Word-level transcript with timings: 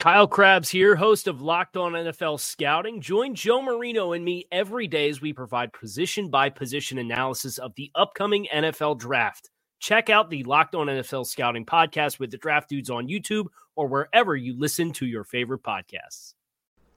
Kyle 0.00 0.26
Crabbs 0.26 0.68
here, 0.68 0.96
host 0.96 1.28
of 1.28 1.40
Locked 1.40 1.76
On 1.76 1.92
NFL 1.92 2.38
Scouting. 2.38 3.00
Join 3.00 3.34
Joe 3.34 3.62
Marino 3.62 4.12
and 4.12 4.24
me 4.24 4.46
every 4.52 4.86
day 4.86 5.08
as 5.08 5.20
we 5.20 5.32
provide 5.32 5.72
position 5.72 6.28
by 6.28 6.50
position 6.50 6.98
analysis 6.98 7.58
of 7.58 7.74
the 7.76 7.90
upcoming 7.94 8.46
NFL 8.52 8.98
draft. 8.98 9.50
Check 9.80 10.10
out 10.10 10.28
the 10.28 10.42
Locked 10.44 10.74
On 10.74 10.88
NFL 10.88 11.26
Scouting 11.26 11.64
podcast 11.64 12.18
with 12.18 12.30
the 12.30 12.36
draft 12.36 12.68
dudes 12.68 12.90
on 12.90 13.08
YouTube 13.08 13.46
or 13.76 13.86
wherever 13.86 14.36
you 14.36 14.58
listen 14.58 14.92
to 14.94 15.06
your 15.06 15.24
favorite 15.24 15.62
podcasts. 15.62 16.34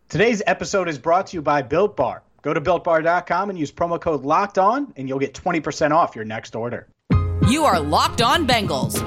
Today's 0.10 0.41
episode 0.46 0.90
is 0.90 0.98
brought 0.98 1.27
to 1.27 1.38
you 1.38 1.41
by 1.41 1.62
Built 1.62 1.96
Bar. 1.96 2.24
Go 2.41 2.54
to 2.54 2.62
builtbar.com 2.62 3.50
and 3.50 3.60
use 3.60 3.72
promo 3.72 4.02
code 4.02 4.24
Locked 4.24 4.58
On, 4.58 4.94
and 4.98 5.08
you'll 5.08 5.20
get 5.20 5.34
20% 5.34 5.91
off 5.91 6.16
your 6.16 6.26
next 6.26 6.55
order. 6.55 6.88
You 7.48 7.64
are 7.64 7.80
Locked 7.80 8.21
On 8.21 8.46
Bengals, 8.48 9.02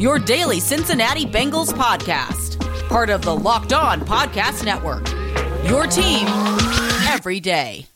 your 0.00 0.18
daily 0.18 0.60
Cincinnati 0.60 1.26
Bengals 1.26 1.68
podcast 1.68 2.55
part 2.88 3.10
of 3.10 3.22
the 3.22 3.34
Locked 3.34 3.72
On 3.72 4.00
Podcast 4.00 4.64
Network. 4.64 5.08
Your 5.68 5.86
team 5.86 6.26
every 7.08 7.40
day. 7.40 7.86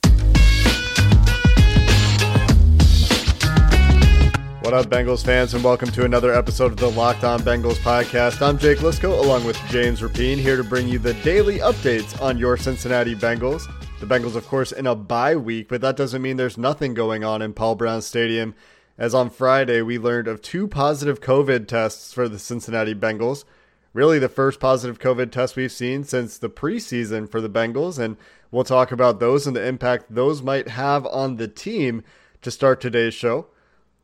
What 4.62 4.74
up, 4.74 4.86
Bengals 4.86 5.24
fans, 5.24 5.54
and 5.54 5.64
welcome 5.64 5.90
to 5.92 6.04
another 6.04 6.34
episode 6.34 6.72
of 6.72 6.78
the 6.78 6.90
Locked 6.90 7.24
On 7.24 7.40
Bengals 7.40 7.78
podcast. 7.78 8.42
I'm 8.42 8.58
Jake 8.58 8.78
Liskow, 8.78 9.18
along 9.18 9.44
with 9.44 9.56
James 9.68 10.00
Rapien, 10.00 10.36
here 10.36 10.56
to 10.56 10.64
bring 10.64 10.88
you 10.88 10.98
the 10.98 11.14
daily 11.14 11.58
updates 11.58 12.20
on 12.20 12.36
your 12.36 12.56
Cincinnati 12.56 13.14
Bengals. 13.14 13.72
The 14.00 14.06
Bengals, 14.06 14.34
of 14.34 14.46
course, 14.46 14.72
in 14.72 14.86
a 14.86 14.94
bye 14.94 15.36
week, 15.36 15.68
but 15.68 15.80
that 15.80 15.96
doesn't 15.96 16.22
mean 16.22 16.36
there's 16.36 16.58
nothing 16.58 16.94
going 16.94 17.24
on 17.24 17.42
in 17.42 17.52
Paul 17.52 17.76
Brown 17.76 18.02
Stadium. 18.02 18.54
As 18.98 19.14
on 19.14 19.30
Friday, 19.30 19.82
we 19.82 19.98
learned 19.98 20.28
of 20.28 20.42
two 20.42 20.68
positive 20.68 21.20
COVID 21.20 21.68
tests 21.68 22.12
for 22.12 22.28
the 22.28 22.38
Cincinnati 22.38 22.94
Bengals 22.94 23.44
really 23.92 24.18
the 24.18 24.28
first 24.28 24.60
positive 24.60 24.98
COVID 24.98 25.30
test 25.30 25.56
we've 25.56 25.72
seen 25.72 26.04
since 26.04 26.38
the 26.38 26.50
preseason 26.50 27.30
for 27.30 27.40
the 27.40 27.50
Bengals. 27.50 27.98
And 27.98 28.16
we'll 28.50 28.64
talk 28.64 28.92
about 28.92 29.20
those 29.20 29.46
and 29.46 29.56
the 29.56 29.66
impact 29.66 30.06
those 30.14 30.42
might 30.42 30.68
have 30.68 31.06
on 31.06 31.36
the 31.36 31.48
team 31.48 32.02
to 32.42 32.50
start 32.50 32.80
today's 32.80 33.14
show. 33.14 33.46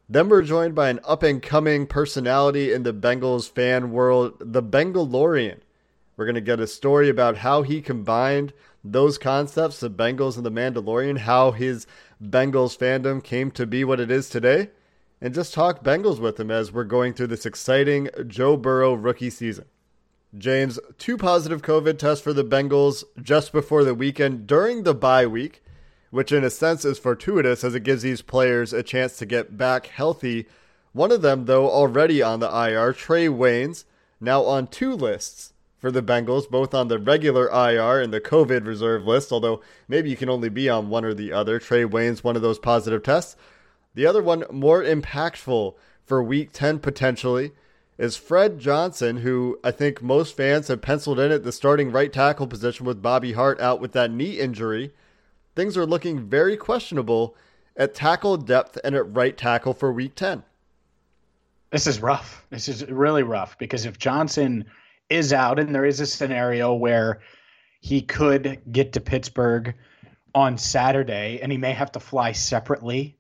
Then 0.09 0.29
we're 0.29 0.43
joined 0.43 0.75
by 0.75 0.91
an 0.91 1.01
up 1.05 1.23
and 1.23 1.43
coming 1.43 1.87
personality 1.87 2.73
in 2.73 2.85
the 2.85 2.95
Bengals 2.95 3.51
fan 3.51 3.91
world, 3.91 4.35
the 4.41 4.63
Bengalorian. 4.63 5.61
We're 6.17 6.27
going 6.27 6.37
to 6.37 6.41
get 6.41 6.61
a 6.61 6.67
story 6.67 7.09
about 7.09 7.39
how 7.39 7.63
he 7.63 7.83
combined 7.83 8.53
those 8.85 9.19
concepts, 9.19 9.81
the 9.81 9.91
Bengals 9.91 10.37
and 10.37 10.47
the 10.47 10.51
Mandalorian, 10.51 11.19
how 11.19 11.51
his 11.51 11.87
Bengals 12.23 12.79
fandom 12.79 13.23
came 13.23 13.51
to 13.53 13.67
be 13.67 13.85
what 13.85 14.01
it 14.01 14.11
is 14.11 14.29
today, 14.29 14.71
and 15.21 15.35
just 15.35 15.53
talk 15.53 15.83
Bengals 15.83 16.21
with 16.21 16.39
him 16.39 16.51
as 16.51 16.73
we're 16.73 16.85
going 16.85 17.13
through 17.13 17.27
this 17.27 17.45
exciting 17.45 18.09
Joe 18.27 18.57
Burrow 18.57 18.95
rookie 18.95 19.31
season. 19.31 19.65
James, 20.39 20.79
two 20.99 21.17
positive 21.17 21.63
COVID 21.63 21.99
tests 21.99 22.23
for 22.23 22.33
the 22.33 22.45
Bengals 22.45 23.05
just 23.23 23.53
before 23.53 23.85
the 23.85 23.95
weekend 23.95 24.47
during 24.47 24.83
the 24.83 24.95
bye 24.95 25.27
week, 25.27 25.63
which 26.11 26.33
in 26.33 26.45
a 26.45 26.51
sense 26.51 26.85
is 26.85 26.99
fortuitous 26.99 27.65
as 27.65 27.75
it 27.75 27.85
gives 27.85 28.03
these 28.03 28.23
players 28.23 28.73
a 28.73 28.83
chance 28.83 29.17
to 29.19 29.27
get 29.27 29.57
back 29.57 29.87
healthy. 29.87 30.47
One 30.93 31.13
of 31.13 31.23
them, 31.23 31.47
though, 31.47 31.71
already 31.71 32.23
on 32.23 32.41
the 32.41 32.49
IR, 32.49 32.93
Trae 32.93 33.29
Waynes, 33.29 33.85
now 34.21 34.43
on 34.45 34.67
two 34.67 34.95
lists 34.95 35.53
for 35.79 35.91
the 35.91 36.03
Bengals, 36.03 36.51
both 36.51 36.75
on 36.75 36.89
the 36.89 36.99
regular 36.99 37.49
IR 37.49 38.01
and 38.01 38.13
the 38.13 38.21
COVID 38.21 38.67
reserve 38.67 39.07
list, 39.07 39.33
although 39.33 39.63
maybe 39.89 40.11
you 40.11 40.17
can 40.17 40.31
only 40.31 40.49
be 40.49 40.69
on 40.69 40.89
one 40.89 41.05
or 41.05 41.15
the 41.15 41.33
other. 41.33 41.59
Trae 41.61 41.89
Waynes, 41.89 42.25
one 42.25 42.37
of 42.37 42.43
those 42.43 42.59
positive 42.59 43.03
tests. 43.03 43.37
The 43.95 44.07
other 44.07 44.23
one, 44.23 44.45
more 44.51 44.83
impactful 44.83 45.75
for 46.05 46.23
week 46.23 46.51
10 46.53 46.81
potentially 46.81 47.53
is 47.99 48.17
Fred 48.17 48.59
Johnson, 48.59 49.19
who 49.19 49.59
I 49.65 49.71
think 49.71 50.03
most 50.03 50.37
fans 50.37 50.69
have 50.69 50.83
penciled 50.83 51.19
in 51.19 51.33
at 51.33 51.45
the 51.45 51.53
starting 51.53 51.91
right 51.91 52.13
tackle 52.13 52.47
position 52.47 52.85
with 52.85 53.03
Bobby 53.03 53.33
Hart 53.33 53.61
out 53.61 53.81
with 53.81 53.93
that 53.93 54.11
knee 54.11 54.39
injury. 54.39 54.93
Things 55.55 55.77
are 55.77 55.87
looking 55.87 56.29
very 56.29 56.57
questionable 56.57 57.35
at 57.77 57.95
tackle 57.95 58.37
depth 58.37 58.79
and 58.85 58.95
at 58.95 59.15
right 59.15 59.37
tackle 59.37 59.73
for 59.73 59.93
week 59.93 60.15
10. 60.15 60.43
This 61.71 61.87
is 61.87 62.01
rough. 62.01 62.45
This 62.51 62.69
is 62.69 62.87
really 62.87 63.23
rough 63.23 63.59
because 63.59 63.87
if 63.87 63.99
Johnson 63.99 64.67
is 65.09 65.33
out 65.33 65.59
and 65.59 65.75
there 65.75 65.85
is 65.85 66.01
a 66.01 66.07
scenario 66.07 66.75
where 66.75 67.21
he 67.81 68.03
could 68.03 68.61
get 68.71 68.93
to 68.93 69.01
Pittsburgh 69.01 69.75
on 70.35 70.59
Saturday 70.59 71.41
and 71.43 71.51
he 71.51 71.59
may 71.59 71.73
have 71.73 71.93
to 71.93 72.01
fly 72.01 72.33
separately, 72.33 73.17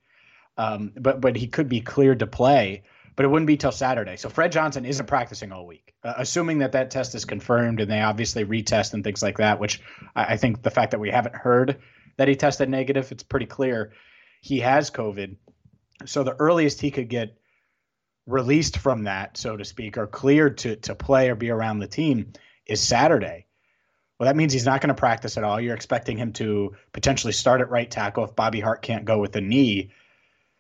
um, 0.58 0.92
but 0.96 1.20
but 1.20 1.36
he 1.36 1.46
could 1.46 1.68
be 1.68 1.80
cleared 1.80 2.20
to 2.20 2.26
play 2.26 2.82
but 3.16 3.24
it 3.24 3.28
wouldn't 3.28 3.46
be 3.46 3.56
till 3.56 3.72
Saturday. 3.72 4.16
So 4.16 4.28
Fred 4.28 4.52
Johnson 4.52 4.84
isn't 4.84 5.06
practicing 5.06 5.50
all 5.50 5.66
week, 5.66 5.94
uh, 6.04 6.14
assuming 6.18 6.58
that 6.58 6.72
that 6.72 6.90
test 6.90 7.14
is 7.14 7.24
confirmed 7.24 7.80
and 7.80 7.90
they 7.90 8.00
obviously 8.00 8.44
retest 8.44 8.92
and 8.92 9.02
things 9.02 9.22
like 9.22 9.38
that. 9.38 9.58
Which 9.58 9.80
I, 10.14 10.34
I 10.34 10.36
think 10.36 10.62
the 10.62 10.70
fact 10.70 10.90
that 10.90 11.00
we 11.00 11.10
haven't 11.10 11.34
heard 11.34 11.78
that 12.18 12.28
he 12.28 12.36
tested 12.36 12.68
negative, 12.68 13.10
it's 13.10 13.22
pretty 13.22 13.46
clear 13.46 13.92
he 14.42 14.60
has 14.60 14.90
COVID. 14.90 15.36
So 16.04 16.22
the 16.22 16.36
earliest 16.38 16.80
he 16.80 16.90
could 16.90 17.08
get 17.08 17.38
released 18.26 18.76
from 18.76 19.04
that, 19.04 19.38
so 19.38 19.56
to 19.56 19.64
speak, 19.64 19.96
or 19.96 20.06
cleared 20.06 20.58
to 20.58 20.76
to 20.76 20.94
play 20.94 21.30
or 21.30 21.34
be 21.34 21.50
around 21.50 21.78
the 21.78 21.86
team 21.86 22.32
is 22.66 22.82
Saturday. 22.82 23.46
Well, 24.18 24.26
that 24.26 24.36
means 24.36 24.52
he's 24.52 24.66
not 24.66 24.80
going 24.80 24.88
to 24.88 24.94
practice 24.94 25.36
at 25.36 25.44
all. 25.44 25.60
You're 25.60 25.74
expecting 25.74 26.16
him 26.16 26.32
to 26.34 26.74
potentially 26.92 27.32
start 27.32 27.60
at 27.60 27.70
right 27.70 27.90
tackle 27.90 28.24
if 28.24 28.36
Bobby 28.36 28.60
Hart 28.60 28.82
can't 28.82 29.04
go 29.04 29.18
with 29.18 29.32
the 29.32 29.42
knee. 29.42 29.90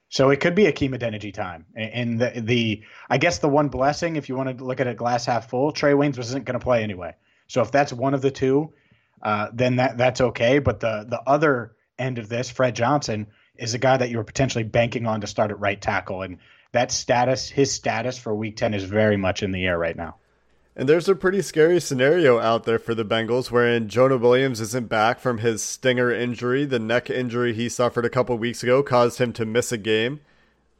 So 0.08 0.30
it 0.30 0.40
could 0.40 0.54
be 0.54 0.64
Hakeem 0.64 0.92
Adeniji 0.92 1.34
time. 1.34 1.66
And 1.74 2.20
the, 2.20 2.40
the 2.40 2.82
I 3.10 3.18
guess 3.18 3.38
the 3.38 3.48
one 3.48 3.68
blessing, 3.68 4.16
if 4.16 4.28
you 4.28 4.36
want 4.36 4.58
to 4.58 4.64
look 4.64 4.80
at 4.80 4.86
a 4.86 4.94
glass 4.94 5.26
half 5.26 5.50
full, 5.50 5.72
Trae 5.72 5.94
Waynes 5.94 6.16
wasn't 6.16 6.44
going 6.44 6.58
to 6.58 6.64
play 6.64 6.82
anyway. 6.82 7.14
So 7.48 7.62
if 7.62 7.70
that's 7.70 7.92
one 7.92 8.14
of 8.14 8.22
the 8.22 8.30
two, 8.30 8.72
uh, 9.22 9.48
then 9.52 9.76
that 9.76 9.98
that's 9.98 10.20
okay. 10.20 10.58
But 10.58 10.80
the 10.80 11.06
the 11.08 11.20
other 11.26 11.76
end 11.98 12.18
of 12.18 12.28
this, 12.28 12.50
Fred 12.50 12.76
Johnson, 12.76 13.28
is 13.56 13.74
a 13.74 13.78
guy 13.78 13.96
that 13.96 14.10
you 14.10 14.18
were 14.18 14.24
potentially 14.24 14.64
banking 14.64 15.06
on 15.06 15.22
to 15.22 15.26
start 15.26 15.50
at 15.50 15.58
right 15.58 15.80
tackle, 15.80 16.22
and 16.22 16.38
that 16.72 16.92
status, 16.92 17.48
his 17.48 17.72
status 17.72 18.18
for 18.18 18.34
Week 18.34 18.56
Ten, 18.56 18.74
is 18.74 18.84
very 18.84 19.16
much 19.16 19.42
in 19.42 19.50
the 19.50 19.64
air 19.64 19.78
right 19.78 19.96
now. 19.96 20.16
And 20.78 20.86
there's 20.86 21.08
a 21.08 21.14
pretty 21.14 21.40
scary 21.40 21.80
scenario 21.80 22.38
out 22.38 22.64
there 22.64 22.78
for 22.78 22.94
the 22.94 23.04
Bengals 23.04 23.50
wherein 23.50 23.88
Jonah 23.88 24.18
Williams 24.18 24.60
isn't 24.60 24.90
back 24.90 25.20
from 25.20 25.38
his 25.38 25.62
stinger 25.62 26.12
injury. 26.12 26.66
The 26.66 26.78
neck 26.78 27.08
injury 27.08 27.54
he 27.54 27.70
suffered 27.70 28.04
a 28.04 28.10
couple 28.10 28.36
weeks 28.36 28.62
ago 28.62 28.82
caused 28.82 29.18
him 29.18 29.32
to 29.32 29.46
miss 29.46 29.72
a 29.72 29.78
game. 29.78 30.20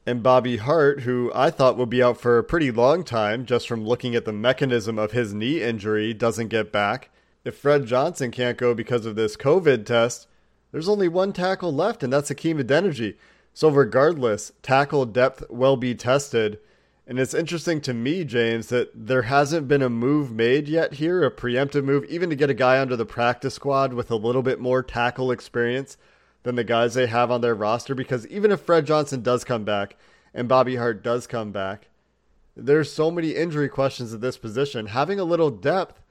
And 0.05 0.21
Bobby 0.21 0.57
Hart, 0.57 1.01
who 1.01 1.31
I 1.33 1.49
thought 1.49 1.77
would 1.77 1.89
be 1.89 2.03
out 2.03 2.21
for 2.21 2.37
a 2.37 2.43
pretty 2.43 2.69
long 2.69 3.03
time 3.03 3.43
just 3.43 3.67
from 3.67 3.87
looking 3.87 4.13
at 4.13 4.25
the 4.25 4.31
mechanism 4.31 4.99
of 4.99 5.13
his 5.13 5.33
knee 5.33 5.63
injury, 5.63 6.13
doesn't 6.13 6.49
get 6.49 6.71
back. 6.71 7.09
If 7.43 7.57
Fred 7.57 7.87
Johnson 7.87 8.29
can't 8.29 8.57
go 8.57 8.75
because 8.75 9.07
of 9.07 9.15
this 9.15 9.35
COVID 9.35 9.83
test, 9.83 10.27
there's 10.71 10.87
only 10.87 11.07
one 11.07 11.33
tackle 11.33 11.73
left, 11.73 12.03
and 12.03 12.13
that's 12.13 12.29
Hakeem 12.29 12.59
Adeniji. 12.59 13.15
So 13.53 13.69
regardless, 13.69 14.51
tackle 14.61 15.05
depth 15.05 15.43
will 15.49 15.75
be 15.75 15.95
tested. 15.95 16.59
And 17.09 17.19
it's 17.19 17.33
interesting 17.33 17.79
to 17.81 17.93
me, 17.93 18.25
James, 18.25 18.67
that 18.67 18.91
there 18.93 19.21
hasn't 19.21 19.69
been 19.69 19.81
a 19.81 19.89
move 19.89 20.29
made 20.29 20.67
yet 20.67 20.95
here, 20.95 21.23
a 21.23 21.31
preemptive 21.31 21.85
move, 21.85 22.03
even 22.09 22.29
to 22.29 22.35
get 22.35 22.49
a 22.49 22.53
guy 22.53 22.81
under 22.81 22.97
the 22.97 23.05
practice 23.05 23.53
squad 23.53 23.93
with 23.93 24.11
a 24.11 24.17
little 24.17 24.43
bit 24.43 24.59
more 24.59 24.83
tackle 24.83 25.31
experience 25.31 25.95
than 26.43 26.55
the 26.55 26.65
guys 26.65 26.95
they 26.95 27.07
have 27.07 27.31
on 27.31 27.39
their 27.39 27.55
roster. 27.55 27.95
Because 27.95 28.27
even 28.27 28.51
if 28.51 28.59
Fred 28.59 28.85
Johnson 28.85 29.21
does 29.21 29.45
come 29.45 29.63
back 29.63 29.95
and 30.33 30.49
Bobby 30.49 30.75
Hart 30.75 31.01
does 31.01 31.27
come 31.27 31.53
back, 31.53 31.87
there's 32.57 32.91
so 32.91 33.09
many 33.09 33.31
injury 33.31 33.69
questions 33.69 34.13
at 34.13 34.19
this 34.19 34.37
position. 34.37 34.87
Having 34.87 35.21
a 35.21 35.23
little 35.23 35.49
depth 35.49 36.01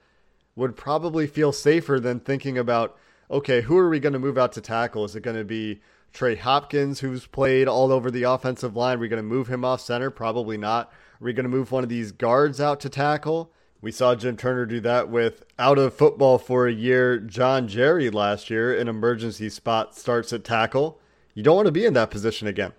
would 0.55 0.75
probably 0.75 1.27
feel 1.27 1.51
safer 1.51 1.99
than 1.99 2.19
thinking 2.19 2.57
about, 2.57 2.97
okay, 3.29 3.61
who 3.61 3.77
are 3.77 3.89
we 3.89 3.99
going 3.99 4.13
to 4.13 4.19
move 4.19 4.39
out 4.39 4.53
to 4.53 4.61
tackle? 4.61 5.05
Is 5.05 5.15
it 5.15 5.21
going 5.21 5.37
to 5.37 5.43
be 5.43 5.79
Trey 6.13 6.35
Hopkins, 6.35 6.99
who's 6.99 7.27
played 7.27 7.67
all 7.67 7.91
over 7.91 8.09
the 8.09 8.23
offensive 8.23 8.75
line. 8.75 8.97
Are 8.97 9.01
we 9.01 9.07
going 9.07 9.21
to 9.21 9.27
move 9.27 9.47
him 9.47 9.63
off 9.63 9.81
center? 9.81 10.09
Probably 10.09 10.57
not. 10.57 10.87
Are 10.87 11.25
we 11.25 11.33
going 11.33 11.43
to 11.43 11.49
move 11.49 11.71
one 11.71 11.83
of 11.83 11.89
these 11.89 12.11
guards 12.11 12.59
out 12.59 12.79
to 12.81 12.89
tackle? 12.89 13.51
We 13.81 13.91
saw 13.91 14.15
Jim 14.15 14.37
Turner 14.37 14.65
do 14.65 14.79
that 14.81 15.09
with 15.09 15.43
out 15.59 15.77
of 15.77 15.93
football 15.93 16.39
for 16.39 16.67
a 16.67 16.73
year, 16.73 17.19
John 17.19 17.67
Jerry 17.67 18.09
last 18.09 18.49
year. 18.49 18.77
An 18.77 18.87
emergency 18.87 19.49
spot 19.49 19.95
starts 19.95 20.33
at 20.33 20.43
tackle. 20.43 20.99
you 21.35 21.43
don't 21.43 21.55
want 21.55 21.67
to 21.67 21.71
be 21.71 21.85
in 21.85 21.93
that 21.93 22.09
position 22.09 22.47
again. 22.47 22.73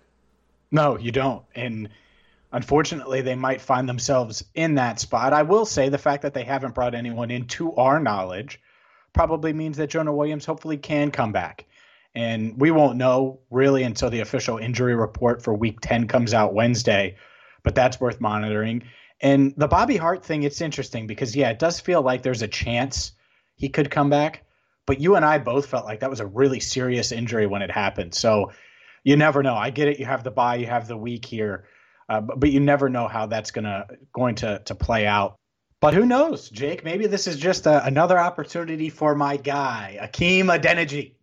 No, 0.71 0.97
you 0.97 1.11
don't. 1.11 1.43
And 1.55 1.89
unfortunately, 2.51 3.21
they 3.21 3.35
might 3.35 3.61
find 3.61 3.87
themselves 3.87 4.43
in 4.55 4.75
that 4.75 4.99
spot. 4.99 5.33
I 5.33 5.43
will 5.43 5.65
say 5.65 5.89
the 5.89 5.97
fact 5.97 6.23
that 6.23 6.33
they 6.33 6.43
haven't 6.43 6.75
brought 6.75 6.93
anyone 6.93 7.31
in, 7.31 7.47
to 7.47 7.73
our 7.75 7.99
knowledge, 7.99 8.59
probably 9.13 9.53
means 9.53 9.77
that 9.77 9.89
Jonah 9.89 10.13
Williams 10.13 10.45
hopefully 10.45 10.77
can 10.77 11.11
come 11.11 11.31
back. 11.31 11.65
And 12.15 12.59
we 12.59 12.71
won't 12.71 12.97
know 12.97 13.41
really 13.49 13.83
until 13.83 14.09
the 14.09 14.21
official 14.21 14.57
injury 14.57 14.95
report 14.95 15.43
for 15.43 15.53
week 15.53 15.79
10 15.81 16.07
comes 16.07 16.33
out 16.33 16.53
Wednesday, 16.53 17.17
but 17.63 17.75
that's 17.75 17.99
worth 17.99 18.19
monitoring. 18.19 18.83
And 19.21 19.53
the 19.57 19.67
Bobby 19.67 19.97
Hart 19.97 20.25
thing, 20.25 20.43
it's 20.43 20.61
interesting 20.61 21.07
because, 21.07 21.35
yeah, 21.35 21.49
it 21.49 21.59
does 21.59 21.79
feel 21.79 22.01
like 22.01 22.23
there's 22.23 22.41
a 22.41 22.47
chance 22.47 23.11
he 23.55 23.69
could 23.69 23.91
come 23.91 24.09
back. 24.09 24.43
But 24.85 24.99
you 24.99 25.15
and 25.15 25.23
I 25.23 25.37
both 25.37 25.67
felt 25.67 25.85
like 25.85 25.99
that 25.99 26.09
was 26.09 26.19
a 26.19 26.25
really 26.25 26.59
serious 26.59 27.11
injury 27.11 27.45
when 27.45 27.61
it 27.61 27.69
happened. 27.69 28.15
So 28.15 28.51
you 29.03 29.17
never 29.17 29.43
know. 29.43 29.55
I 29.55 29.69
get 29.69 29.87
it. 29.87 29.99
You 29.99 30.05
have 30.05 30.23
the 30.23 30.31
bye, 30.31 30.55
you 30.55 30.65
have 30.65 30.87
the 30.87 30.97
week 30.97 31.25
here, 31.25 31.65
uh, 32.07 32.21
but, 32.21 32.39
but 32.39 32.51
you 32.51 32.59
never 32.59 32.89
know 32.89 33.07
how 33.07 33.27
that's 33.27 33.51
gonna 33.51 33.87
going 34.13 34.35
to 34.35 34.61
to 34.65 34.75
play 34.75 35.05
out. 35.05 35.35
But 35.81 35.93
who 35.93 36.05
knows, 36.05 36.49
Jake? 36.49 36.83
Maybe 36.83 37.07
this 37.07 37.27
is 37.27 37.37
just 37.37 37.65
a, 37.65 37.85
another 37.85 38.19
opportunity 38.19 38.89
for 38.89 39.15
my 39.15 39.37
guy, 39.37 39.97
Akeem 40.01 40.45
Adeniji, 40.45 41.13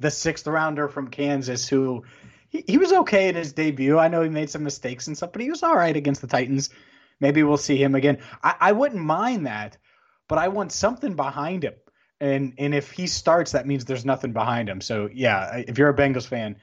the 0.00 0.10
sixth 0.10 0.46
rounder 0.46 0.88
from 0.88 1.08
Kansas, 1.08 1.68
who 1.68 2.04
he, 2.48 2.64
he 2.66 2.78
was 2.78 2.92
okay 2.92 3.28
in 3.28 3.34
his 3.34 3.52
debut. 3.52 3.98
I 3.98 4.08
know 4.08 4.22
he 4.22 4.28
made 4.28 4.50
some 4.50 4.64
mistakes 4.64 5.06
and 5.06 5.16
stuff, 5.16 5.32
but 5.32 5.42
he 5.42 5.50
was 5.50 5.62
all 5.62 5.76
right 5.76 5.96
against 5.96 6.20
the 6.20 6.26
Titans. 6.26 6.70
Maybe 7.20 7.42
we'll 7.42 7.56
see 7.56 7.76
him 7.76 7.94
again. 7.94 8.18
I, 8.42 8.54
I 8.60 8.72
wouldn't 8.72 9.02
mind 9.02 9.46
that, 9.46 9.76
but 10.28 10.38
I 10.38 10.48
want 10.48 10.72
something 10.72 11.14
behind 11.14 11.64
him 11.64 11.74
and 12.20 12.54
and 12.58 12.74
if 12.74 12.90
he 12.90 13.06
starts, 13.06 13.52
that 13.52 13.66
means 13.66 13.84
there's 13.84 14.04
nothing 14.04 14.32
behind 14.32 14.68
him. 14.68 14.80
So 14.80 15.08
yeah, 15.12 15.62
if 15.66 15.78
you're 15.78 15.88
a 15.88 15.94
Bengals 15.94 16.26
fan, 16.26 16.56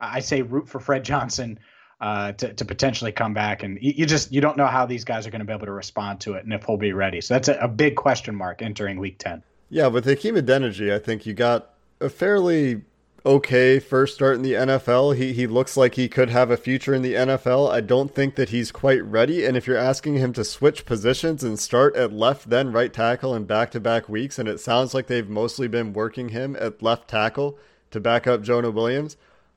I 0.00 0.20
say 0.20 0.42
root 0.42 0.68
for 0.68 0.80
Fred 0.80 1.04
Johnson 1.04 1.58
uh, 2.00 2.32
to 2.32 2.54
to 2.54 2.64
potentially 2.64 3.12
come 3.12 3.34
back, 3.34 3.62
and 3.62 3.78
you, 3.80 3.92
you, 3.98 4.06
just 4.06 4.32
you 4.32 4.40
don't 4.40 4.56
know 4.56 4.66
how 4.66 4.86
these 4.86 5.04
guys 5.04 5.26
are 5.26 5.30
going 5.30 5.40
to 5.40 5.44
be 5.44 5.52
able 5.52 5.66
to 5.66 5.72
respond 5.72 6.20
to 6.22 6.34
it, 6.34 6.44
and 6.44 6.52
if 6.52 6.64
he'll 6.64 6.76
be 6.76 6.92
ready. 6.92 7.20
So 7.20 7.34
that's 7.34 7.48
a, 7.48 7.54
a 7.54 7.68
big 7.68 7.96
question 7.96 8.34
mark 8.34 8.62
entering 8.62 8.98
Week 8.98 9.18
Ten. 9.18 9.42
Yeah, 9.68 9.86
with 9.88 10.04
Hakeem 10.04 10.36
Adeniji, 10.36 10.92
I 10.92 10.98
think 10.98 11.26
you 11.26 11.34
got 11.34 11.71
a 12.02 12.10
fairly 12.10 12.82
okay 13.24 13.78
first 13.78 14.14
start 14.14 14.34
in 14.34 14.42
the 14.42 14.54
NFL. 14.54 15.16
He 15.16 15.32
he 15.32 15.46
looks 15.46 15.76
like 15.76 15.94
he 15.94 16.08
could 16.08 16.28
have 16.28 16.50
a 16.50 16.56
future 16.56 16.92
in 16.92 17.02
the 17.02 17.14
NFL. 17.14 17.70
I 17.70 17.80
don't 17.80 18.12
think 18.12 18.34
that 18.34 18.48
he's 18.48 18.72
quite 18.72 19.02
ready. 19.04 19.44
And 19.44 19.56
if 19.56 19.66
you're 19.66 19.76
asking 19.76 20.14
him 20.14 20.32
to 20.32 20.44
switch 20.44 20.84
positions 20.84 21.44
and 21.44 21.58
start 21.58 21.94
at 21.94 22.12
left 22.12 22.50
then 22.50 22.72
right 22.72 22.92
tackle 22.92 23.34
in 23.34 23.44
back 23.44 23.70
to 23.72 23.80
back 23.80 24.08
weeks, 24.08 24.38
and 24.38 24.48
it 24.48 24.60
sounds 24.60 24.92
like 24.92 25.06
they've 25.06 25.28
mostly 25.28 25.68
been 25.68 25.92
working 25.92 26.30
him 26.30 26.56
at 26.58 26.82
left 26.82 27.08
tackle 27.08 27.58
to 27.92 28.00
back 28.00 28.26
up 28.26 28.42
Jonah 28.42 28.70
Williams, 28.70 29.16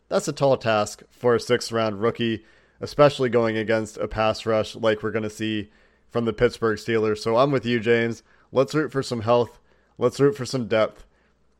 that's 0.09 0.27
a 0.27 0.33
tall 0.33 0.57
task 0.57 1.01
for 1.09 1.33
a 1.35 1.39
sixth 1.39 1.71
round 1.71 2.01
rookie, 2.01 2.45
especially 2.79 3.29
going 3.29 3.57
against 3.57 3.97
a 3.97 4.07
pass 4.07 4.45
rush 4.45 4.75
like 4.75 5.01
we're 5.01 5.11
gonna 5.11 5.29
see 5.29 5.71
from 6.11 6.25
the 6.25 6.33
Pittsburgh 6.33 6.77
Steelers. 6.77 7.17
So 7.17 7.37
I'm 7.37 7.51
with 7.51 7.65
you, 7.65 7.79
James. 7.79 8.21
Let's 8.51 8.75
root 8.75 8.91
for 8.91 9.01
some 9.01 9.21
health. 9.21 9.59
Let's 9.97 10.19
root 10.19 10.37
for 10.37 10.45
some 10.45 10.67
depth. 10.67 11.04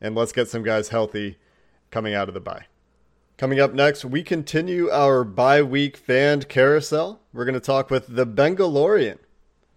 And 0.00 0.14
let's 0.14 0.32
get 0.32 0.48
some 0.48 0.62
guys 0.62 0.88
healthy 0.88 1.38
coming 1.90 2.14
out 2.14 2.28
of 2.28 2.34
the 2.34 2.40
bye. 2.40 2.66
Coming 3.38 3.60
up 3.60 3.74
next, 3.74 4.04
we 4.04 4.22
continue 4.22 4.90
our 4.90 5.22
bye 5.24 5.62
week 5.62 5.96
fan 5.96 6.42
carousel. 6.42 7.20
We're 7.32 7.44
going 7.44 7.54
to 7.54 7.60
talk 7.60 7.90
with 7.90 8.06
the 8.08 8.26
Bengalorian, 8.26 9.18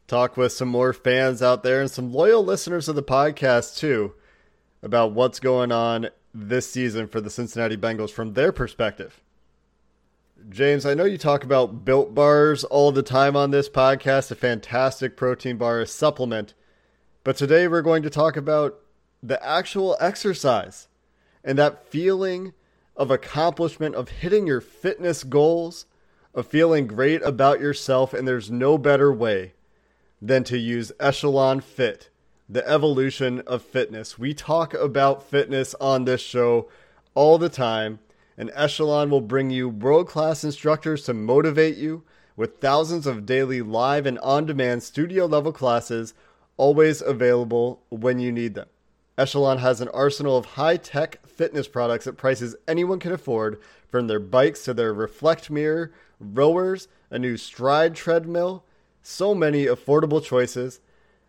talk 0.07 0.38
with 0.38 0.54
some 0.54 0.69
more 0.69 0.94
fans 0.94 1.42
out 1.42 1.63
there 1.63 1.81
and 1.81 1.92
some 1.92 2.13
loyal 2.13 2.44
listeners 2.44 2.88
of 2.88 2.95
the 2.95 3.04
podcast 3.04 3.77
too 3.77 4.13
about 4.81 5.12
what's 5.12 5.39
going 5.39 5.71
on 5.71 6.10
this 6.33 6.72
season 6.72 7.07
for 7.07 7.19
the 7.19 7.30
Cincinnati 7.30 7.75
Bengals 7.75 8.12
from 8.12 8.33
their 8.33 8.51
perspective. 8.51 9.22
James, 10.48 10.86
I 10.86 10.94
know 10.94 11.04
you 11.04 11.18
talk 11.18 11.44
about 11.44 11.83
built 11.83 12.15
bars 12.15 12.63
all 12.63 12.94
the 12.94 13.04
time 13.04 13.36
on 13.36 13.51
this 13.51 13.69
podcast, 13.69 14.31
a 14.31 14.36
fantastic 14.36 15.18
protein 15.18 15.57
bar, 15.57 15.81
a 15.81 15.86
supplement. 15.86 16.54
But 17.25 17.36
today 17.36 17.68
we're 17.68 17.81
going 17.81 18.04
to 18.04 18.10
talk 18.10 18.38
about 18.38 18.80
the 19.21 19.44
actual 19.45 19.98
exercise 20.00 20.88
and 21.44 21.57
that 21.57 21.88
feeling 21.88 22.54
of 22.95 23.10
accomplishment 23.10 23.95
of 23.95 24.10
hitting 24.10 24.45
your 24.45 24.62
fitness 24.62 25.24
goals, 25.24 25.86
of 26.33 26.45
feeling 26.45 26.86
great 26.86 27.21
about 27.24 27.60
yourself. 27.60 28.13
And 28.13 28.27
there's 28.27 28.51
no 28.51 28.77
better 28.77 29.12
way 29.12 29.54
than 30.21 30.44
to 30.45 30.57
use 30.57 30.92
Echelon 31.00 31.62
Fit, 31.62 32.10
the 32.50 32.68
evolution 32.68 33.39
of 33.48 33.62
fitness. 33.62 34.19
We 34.19 34.33
talk 34.33 34.74
about 34.74 35.30
fitness 35.30 35.74
on 35.80 36.04
this 36.04 36.22
show 36.22 36.69
all 37.15 37.38
the 37.38 37.50
time, 37.50 38.00
and 38.38 38.51
Echelon 38.54 39.10
will 39.10 39.22
bring 39.22 39.50
you 39.50 39.69
world 39.69 40.07
class 40.07 40.44
instructors 40.44 41.04
to 41.04 41.13
motivate 41.13 41.77
you 41.77 42.04
with 42.36 42.57
thousands 42.57 43.07
of 43.07 43.25
daily 43.25 43.62
live 43.62 44.06
and 44.06 44.19
on 44.19 44.45
demand 44.45 44.83
studio 44.83 45.25
level 45.25 45.51
classes 45.51 46.13
always 46.57 47.01
available 47.01 47.81
when 47.89 48.19
you 48.19 48.31
need 48.31 48.56
them. 48.56 48.68
Echelon 49.19 49.57
has 49.57 49.81
an 49.81 49.89
arsenal 49.89 50.38
of 50.38 50.45
high 50.45 50.77
tech 50.77 51.19
fitness 51.27 51.68
products 51.68 52.07
at 52.07 52.16
prices 52.16 52.56
anyone 52.69 53.00
can 53.00 53.12
afford, 53.12 53.60
from 53.89 54.07
their 54.07 54.19
bikes 54.19 54.63
to 54.63 54.74
their 54.74 54.94
reflect 54.94 55.51
mirror, 55.51 55.92
rowers, 56.21 56.88
a 57.12 57.19
new 57.19 57.36
stride 57.36 57.95
treadmill. 57.95 58.63
So 59.04 59.36
many 59.36 59.66
affordable 59.66 60.24
choices. 60.24 60.80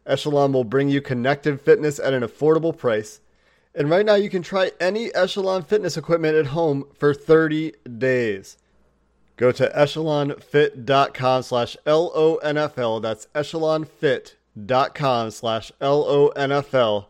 Echelon 0.07 0.53
will 0.53 0.63
bring 0.63 0.89
you 0.89 1.01
connected 1.01 1.61
fitness 1.61 1.99
at 1.99 2.15
an 2.15 2.23
affordable 2.23 2.77
price. 2.77 3.21
And 3.75 3.91
right 3.91 4.07
now 4.07 4.15
you 4.15 4.31
can 4.31 4.43
try 4.43 4.71
any 4.79 5.13
Echelon 5.13 5.65
fitness 5.65 5.97
equipment 5.97 6.37
at 6.37 6.47
home 6.47 6.85
for 6.95 7.13
30 7.13 7.73
days. 7.99 8.57
Go 9.37 9.51
to 9.51 9.69
echelonfit.com 9.69 11.43
slash 11.43 11.77
L-O-N-F-L. 11.85 13.01
That's 13.01 13.27
echelonfit.com 13.35 15.31
slash 15.33 15.73
L-O-N-F-L 15.81 17.10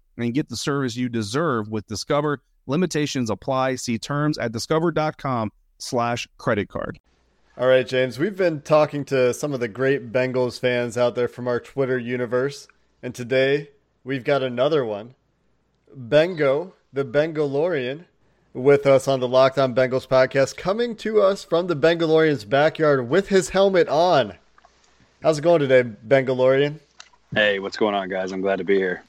and 0.17 0.33
get 0.33 0.49
the 0.49 0.57
service 0.57 0.95
you 0.95 1.09
deserve 1.09 1.69
with 1.69 1.87
Discover. 1.87 2.41
Limitations 2.67 3.29
apply. 3.29 3.75
See 3.75 3.97
terms 3.97 4.37
at 4.37 4.51
discover.com 4.51 5.51
slash 5.79 6.27
credit 6.37 6.69
card. 6.69 6.99
All 7.57 7.67
right, 7.67 7.85
James, 7.87 8.17
we've 8.17 8.37
been 8.37 8.61
talking 8.61 9.03
to 9.05 9.33
some 9.33 9.53
of 9.53 9.59
the 9.59 9.67
great 9.67 10.11
Bengals 10.11 10.59
fans 10.59 10.97
out 10.97 11.15
there 11.15 11.27
from 11.27 11.47
our 11.47 11.59
Twitter 11.59 11.97
universe. 11.97 12.67
And 13.03 13.13
today 13.13 13.69
we've 14.03 14.23
got 14.23 14.41
another 14.41 14.85
one. 14.85 15.15
Bengo, 15.93 16.73
the 16.93 17.03
Bengalorian, 17.03 18.05
with 18.53 18.85
us 18.85 19.07
on 19.07 19.19
the 19.19 19.27
Locked 19.27 19.57
On 19.57 19.75
Bengals 19.75 20.07
podcast, 20.07 20.55
coming 20.55 20.95
to 20.97 21.21
us 21.21 21.43
from 21.43 21.67
the 21.67 21.75
Bengalorian's 21.75 22.45
backyard 22.45 23.09
with 23.09 23.27
his 23.27 23.49
helmet 23.49 23.87
on. 23.89 24.35
How's 25.21 25.39
it 25.39 25.41
going 25.41 25.59
today, 25.59 25.83
Bengalorian? 26.07 26.79
Hey, 27.33 27.59
what's 27.59 27.77
going 27.77 27.95
on, 27.95 28.09
guys? 28.09 28.31
I'm 28.31 28.41
glad 28.41 28.57
to 28.57 28.63
be 28.63 28.75
here. 28.75 29.03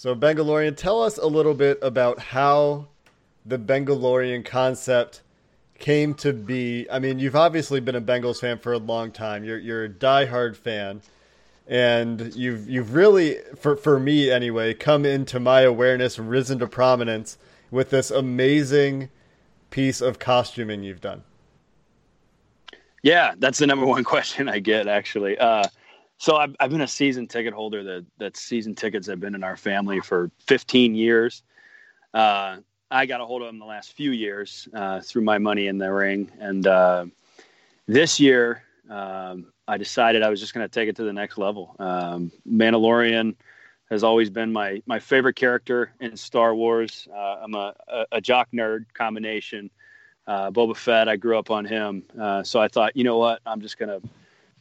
So, 0.00 0.14
Bengalorian, 0.14 0.78
tell 0.78 1.02
us 1.02 1.18
a 1.18 1.26
little 1.26 1.52
bit 1.52 1.78
about 1.82 2.18
how 2.18 2.86
the 3.44 3.58
Bengalorian 3.58 4.42
concept 4.42 5.20
came 5.78 6.14
to 6.14 6.32
be. 6.32 6.86
I 6.90 6.98
mean, 6.98 7.18
you've 7.18 7.36
obviously 7.36 7.80
been 7.80 7.96
a 7.96 8.00
Bengals 8.00 8.40
fan 8.40 8.56
for 8.56 8.72
a 8.72 8.78
long 8.78 9.12
time. 9.12 9.44
You're 9.44 9.58
you're 9.58 9.84
a 9.84 9.90
diehard 9.90 10.56
fan, 10.56 11.02
and 11.68 12.34
you've 12.34 12.66
you've 12.66 12.94
really, 12.94 13.40
for 13.58 13.76
for 13.76 14.00
me 14.00 14.30
anyway, 14.30 14.72
come 14.72 15.04
into 15.04 15.38
my 15.38 15.60
awareness, 15.60 16.18
risen 16.18 16.58
to 16.60 16.66
prominence 16.66 17.36
with 17.70 17.90
this 17.90 18.10
amazing 18.10 19.10
piece 19.68 20.00
of 20.00 20.18
costuming 20.18 20.82
you've 20.82 21.02
done. 21.02 21.24
Yeah, 23.02 23.34
that's 23.36 23.58
the 23.58 23.66
number 23.66 23.84
one 23.84 24.04
question 24.14 24.48
I 24.48 24.60
get 24.60 24.88
actually. 24.88 25.36
Uh, 25.36 25.64
so 26.20 26.36
I've, 26.36 26.54
I've 26.60 26.70
been 26.70 26.82
a 26.82 26.86
season 26.86 27.26
ticket 27.26 27.54
holder 27.54 27.82
that 27.82 28.06
that 28.18 28.36
season 28.36 28.74
tickets 28.74 29.06
have 29.06 29.20
been 29.20 29.34
in 29.34 29.42
our 29.42 29.56
family 29.56 30.00
for 30.00 30.30
15 30.46 30.94
years. 30.94 31.42
Uh, 32.12 32.58
I 32.90 33.06
got 33.06 33.22
a 33.22 33.24
hold 33.24 33.40
of 33.40 33.48
them 33.48 33.58
the 33.58 33.64
last 33.64 33.94
few 33.94 34.10
years 34.10 34.68
uh, 34.74 35.00
through 35.00 35.22
my 35.22 35.38
money 35.38 35.68
in 35.68 35.78
the 35.78 35.90
ring, 35.90 36.30
and 36.38 36.66
uh, 36.66 37.06
this 37.86 38.20
year 38.20 38.62
um, 38.90 39.46
I 39.66 39.78
decided 39.78 40.22
I 40.22 40.28
was 40.28 40.40
just 40.40 40.52
going 40.52 40.64
to 40.64 40.70
take 40.70 40.90
it 40.90 40.96
to 40.96 41.04
the 41.04 41.12
next 41.12 41.38
level. 41.38 41.74
Um, 41.78 42.30
Mandalorian 42.46 43.34
has 43.88 44.04
always 44.04 44.28
been 44.28 44.52
my 44.52 44.82
my 44.84 44.98
favorite 44.98 45.36
character 45.36 45.92
in 46.00 46.18
Star 46.18 46.54
Wars. 46.54 47.08
Uh, 47.10 47.36
I'm 47.42 47.54
a, 47.54 47.74
a, 47.88 48.06
a, 48.12 48.20
jock 48.20 48.48
nerd 48.52 48.84
combination. 48.92 49.70
Uh, 50.26 50.50
Boba 50.50 50.76
Fett, 50.76 51.08
I 51.08 51.16
grew 51.16 51.38
up 51.38 51.50
on 51.50 51.64
him. 51.64 52.02
Uh, 52.20 52.42
so 52.42 52.60
I 52.60 52.68
thought, 52.68 52.94
you 52.94 53.04
know 53.04 53.16
what? 53.16 53.40
I'm 53.46 53.62
just 53.62 53.78
going 53.78 53.88
to 53.88 54.06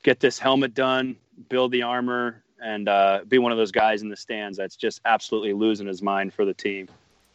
get 0.03 0.21
this 0.21 0.39
helmet 0.39 0.73
done, 0.73 1.17
build 1.47 1.71
the 1.71 1.83
armor, 1.83 2.43
and 2.61 2.89
uh, 2.89 3.21
be 3.27 3.37
one 3.37 3.51
of 3.51 3.57
those 3.57 3.71
guys 3.71 4.01
in 4.01 4.09
the 4.09 4.17
stands 4.17 4.57
that's 4.57 4.75
just 4.75 5.01
absolutely 5.05 5.53
losing 5.53 5.87
his 5.87 6.01
mind 6.01 6.33
for 6.33 6.45
the 6.45 6.53
team. 6.53 6.89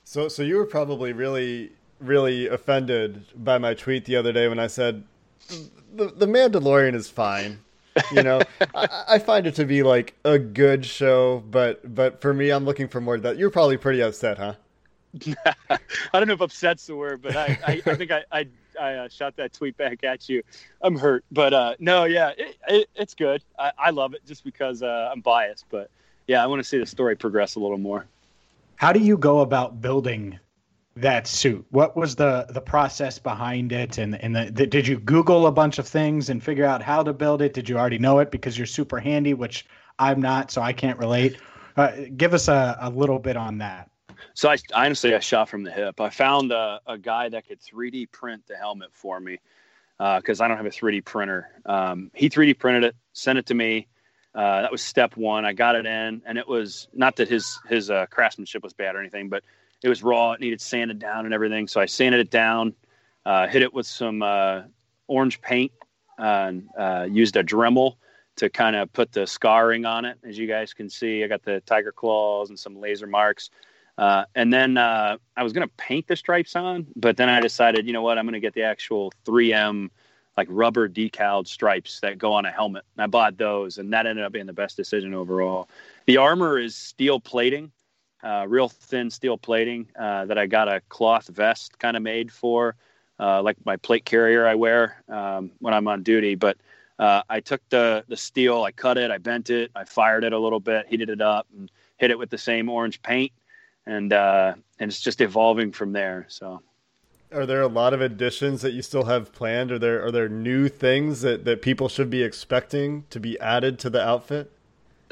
So, 0.05 0.29
so 0.29 0.43
you 0.43 0.57
were 0.57 0.67
probably 0.67 1.13
really, 1.13 1.73
really 1.99 2.47
offended 2.49 3.25
by 3.43 3.59
my 3.59 3.75
tweet 3.75 4.05
the 4.05 4.17
other 4.17 4.33
day 4.33 4.49
when 4.49 4.59
I 4.59 4.67
said 4.67 5.05
the 5.49 6.07
the 6.17 6.27
Mandalorian 6.27 6.95
is 6.95 7.09
fine. 7.09 7.59
You 8.13 8.23
know, 8.23 8.41
I, 8.75 9.05
I, 9.09 9.19
find 9.19 9.47
it 9.47 9.55
to 9.57 9.65
be 9.65 9.83
like 9.83 10.15
a 10.25 10.39
good 10.39 10.85
show, 10.85 11.43
but 11.51 11.95
but 11.95 12.21
for 12.21 12.35
me, 12.35 12.51
I'm 12.51 12.65
looking 12.65 12.89
for 12.89 13.01
more. 13.01 13.19
That 13.19 13.39
you're 13.39 13.51
probably 13.51 13.77
pretty 13.77 14.03
upset, 14.03 14.39
huh? 14.39 14.55
I 15.71 15.79
don't 16.13 16.27
know 16.27 16.35
if 16.35 16.41
upset's 16.41 16.87
the 16.87 16.97
word, 16.97 17.23
but 17.23 17.37
I, 17.37 17.59
I, 17.67 17.83
I 17.87 17.95
think 17.95 18.11
I, 18.11 18.25
I, 18.33 18.49
I 18.81 18.95
uh, 18.95 19.09
shot 19.09 19.37
that 19.37 19.53
tweet 19.53 19.77
back 19.77 20.05
at 20.05 20.29
you. 20.29 20.43
I'm 20.83 20.97
hurt, 20.97 21.25
but 21.31 21.53
uh, 21.53 21.75
no, 21.79 22.05
yeah, 22.05 22.33
it, 22.37 22.57
it, 22.69 22.89
it's 22.95 23.15
good. 23.15 23.43
I, 23.59 23.73
I, 23.79 23.91
love 23.91 24.15
it 24.15 24.25
just 24.27 24.45
because 24.45 24.83
uh, 24.83 25.11
I'm 25.13 25.21
biased, 25.21 25.67
but 25.71 25.91
yeah, 26.27 26.43
I 26.43 26.47
want 26.47 26.61
to 26.61 26.65
see 26.65 26.79
the 26.79 26.87
story 26.87 27.17
progress 27.17 27.55
a 27.55 27.61
little 27.61 27.79
more. 27.79 28.07
How 28.77 28.93
do 28.93 29.01
you 29.01 29.17
go 29.17 29.41
about 29.41 29.81
building 29.81 30.39
that 30.97 31.27
suit? 31.27 31.65
What 31.71 31.97
was 31.97 32.17
the 32.17 32.47
the 32.51 32.61
process 32.61 33.19
behind 33.19 33.73
it? 33.73 33.99
And 33.99 34.21
and 34.23 34.35
the, 34.35 34.51
the, 34.51 34.67
did 34.67 34.87
you 34.87 34.99
Google 34.99 35.47
a 35.47 35.53
bunch 35.53 35.79
of 35.79 35.87
things 35.87 36.31
and 36.31 36.43
figure 36.43 36.65
out 36.65 36.83
how 36.83 37.03
to 37.03 37.13
build 37.13 37.43
it? 37.43 37.55
Did 37.55 37.69
you 37.69 37.79
already 37.79 37.99
know 37.99 38.19
it 38.19 38.31
because 38.31 38.59
you're 38.59 38.67
super 38.67 38.99
handy, 38.99 39.35
which 39.35 39.67
I'm 39.99 40.21
not, 40.21 40.51
so 40.51 40.61
I 40.61 40.73
can't 40.73 40.99
relate. 40.99 41.39
Uh, 41.77 41.93
give 42.17 42.35
us 42.35 42.49
a, 42.49 42.77
a 42.81 42.91
little 42.91 43.19
bit 43.19 43.37
on 43.37 43.59
that. 43.59 43.91
So 44.33 44.49
I 44.51 44.57
honestly 44.75 45.15
I 45.15 45.21
shot 45.21 45.49
from 45.49 45.63
the 45.63 45.71
hip. 45.71 46.01
I 46.01 46.11
found 46.11 46.53
a, 46.53 46.81
a 46.87 46.97
guy 46.99 47.29
that 47.29 47.47
could 47.47 47.61
3D 47.61 48.11
print 48.11 48.47
the 48.47 48.57
helmet 48.57 48.91
for 48.93 49.21
me 49.21 49.39
because 49.99 50.41
uh, 50.41 50.45
I 50.45 50.49
don't 50.49 50.57
have 50.57 50.67
a 50.67 50.71
3D 50.71 51.05
printer. 51.05 51.51
Um, 51.67 52.11
he 52.15 52.31
3D 52.31 52.59
printed 52.59 52.85
it, 52.85 52.97
sent 53.13 53.39
it 53.39 53.47
to 53.47 53.55
me. 53.55 53.87
Uh, 54.35 54.63
that 54.63 54.73
was 54.73 54.83
step 54.83 55.17
one. 55.17 55.45
I 55.45 55.53
got 55.53 55.77
it 55.77 55.87
in, 55.87 56.23
and 56.27 56.39
it 56.39 56.49
was 56.49 56.89
not 56.93 57.17
that 57.17 57.29
his 57.29 57.61
his 57.69 57.91
uh, 57.91 58.07
craftsmanship 58.07 58.65
was 58.65 58.73
bad 58.73 58.97
or 58.97 59.01
anything, 59.01 59.29
but 59.29 59.45
it 59.83 59.89
was 59.89 60.03
raw. 60.03 60.33
It 60.33 60.41
needed 60.41 60.61
sanded 60.61 60.99
down 60.99 61.25
and 61.25 61.33
everything. 61.33 61.69
So 61.69 61.81
I 61.81 61.87
sanded 61.87 62.21
it 62.21 62.31
down, 62.31 62.75
uh, 63.25 63.47
hit 63.47 63.63
it 63.63 63.73
with 63.73 63.87
some 63.87 64.23
uh, 64.23 64.63
orange 65.07 65.41
paint, 65.41 65.71
and 66.19 66.69
uh, 66.77 67.07
used 67.09 67.37
a 67.37 67.45
Dremel 67.45 67.97
to 68.37 68.51
kind 68.51 68.75
of 68.75 68.93
put 68.93 69.13
the 69.13 69.27
scarring 69.27 69.85
on 69.85 70.05
it. 70.05 70.19
As 70.27 70.37
you 70.37 70.49
guys 70.49 70.75
can 70.75 70.91
see, 70.91 71.23
I 71.23 71.29
got 71.29 71.45
the 71.45 71.61
tiger 71.61 71.93
claws 71.93 72.49
and 72.49 72.59
some 72.59 72.81
laser 72.81 73.07
marks. 73.07 73.51
Uh, 73.97 74.25
and 74.35 74.53
then 74.53 74.77
uh, 74.77 75.17
I 75.37 75.43
was 75.43 75.53
going 75.53 75.67
to 75.67 75.75
paint 75.77 76.09
the 76.09 76.17
stripes 76.17 76.57
on, 76.57 76.87
but 76.97 77.17
then 77.17 77.29
I 77.29 77.41
decided, 77.41 77.87
you 77.87 77.93
know 77.93 78.03
what, 78.03 78.19
I'm 78.19 78.25
going 78.25 78.35
to 78.35 78.41
get 78.41 78.55
the 78.55 78.63
actual 78.63 79.13
3M 79.25 79.91
like 80.37 80.49
rubber 80.51 80.89
decaled 80.89 81.47
stripes 81.47 82.01
that 82.01 82.19
go 82.19 82.33
on 82.33 82.45
a 82.45 82.51
helmet. 82.51 82.85
And 82.97 83.05
I 83.05 83.07
bought 83.07 83.39
those, 83.39 83.79
and 83.79 83.93
that 83.93 84.07
ended 84.07 84.25
up 84.25 84.33
being 84.33 84.47
the 84.47 84.53
best 84.53 84.77
decision 84.77 85.15
overall. 85.15 85.69
The 86.07 86.17
armor 86.17 86.59
is 86.59 86.75
steel 86.75 87.21
plating, 87.21 87.71
uh, 88.25 88.47
real 88.49 88.69
thin 88.69 89.11
steel 89.11 89.39
plating 89.39 89.87
uh, 89.99 90.25
that 90.25 90.39
I 90.39 90.47
got 90.47 90.67
a 90.67 90.81
cloth 90.89 91.29
vest 91.29 91.79
kind 91.79 91.97
of 91.97 92.03
made 92.03 92.33
for, 92.33 92.75
uh, 93.21 93.43
like 93.43 93.57
my 93.65 93.77
plate 93.77 94.05
carrier 94.05 94.47
I 94.47 94.57
wear 94.57 95.03
um, 95.09 95.53
when 95.61 95.73
I'm 95.73 95.87
on 95.87 96.03
duty. 96.03 96.35
But 96.35 96.57
uh, 96.99 97.23
I 97.29 97.41
took 97.41 97.61
the 97.71 98.05
the 98.09 98.17
steel, 98.17 98.63
I 98.63 98.73
cut 98.73 98.99
it, 98.99 99.11
I 99.11 99.19
bent 99.19 99.51
it, 99.51 99.71
I 99.75 99.85
fired 99.85 100.25
it 100.25 100.33
a 100.33 100.39
little 100.39 100.61
bit, 100.61 100.87
heated 100.89 101.11
it 101.11 101.21
up, 101.21 101.47
and 101.57 101.71
hit 101.99 102.11
it 102.11 102.19
with 102.19 102.31
the 102.31 102.39
same 102.39 102.69
orange 102.69 103.03
paint, 103.03 103.33
and 103.87 104.13
uh, 104.13 104.55
and 104.79 104.91
it's 104.91 105.01
just 105.01 105.21
evolving 105.21 105.73
from 105.73 105.93
there. 105.93 106.27
So 106.29 106.63
are 107.33 107.47
there 107.47 107.63
a 107.63 107.69
lot 107.69 107.93
of 107.93 108.01
additions 108.01 108.63
that 108.63 108.73
you 108.73 108.83
still 108.83 109.05
have 109.05 109.33
planned? 109.33 109.73
Are 109.73 109.79
there 109.79 110.05
are 110.05 110.13
there 110.13 110.29
new 110.29 110.69
things 110.69 111.23
that, 111.23 111.45
that 111.45 111.63
people 111.63 111.89
should 111.89 112.11
be 112.11 112.23
expecting 112.23 113.05
to 113.11 113.21
be 113.21 113.39
added 113.41 113.79
to 113.81 113.91
the 113.91 114.03
outfit? 114.03 114.51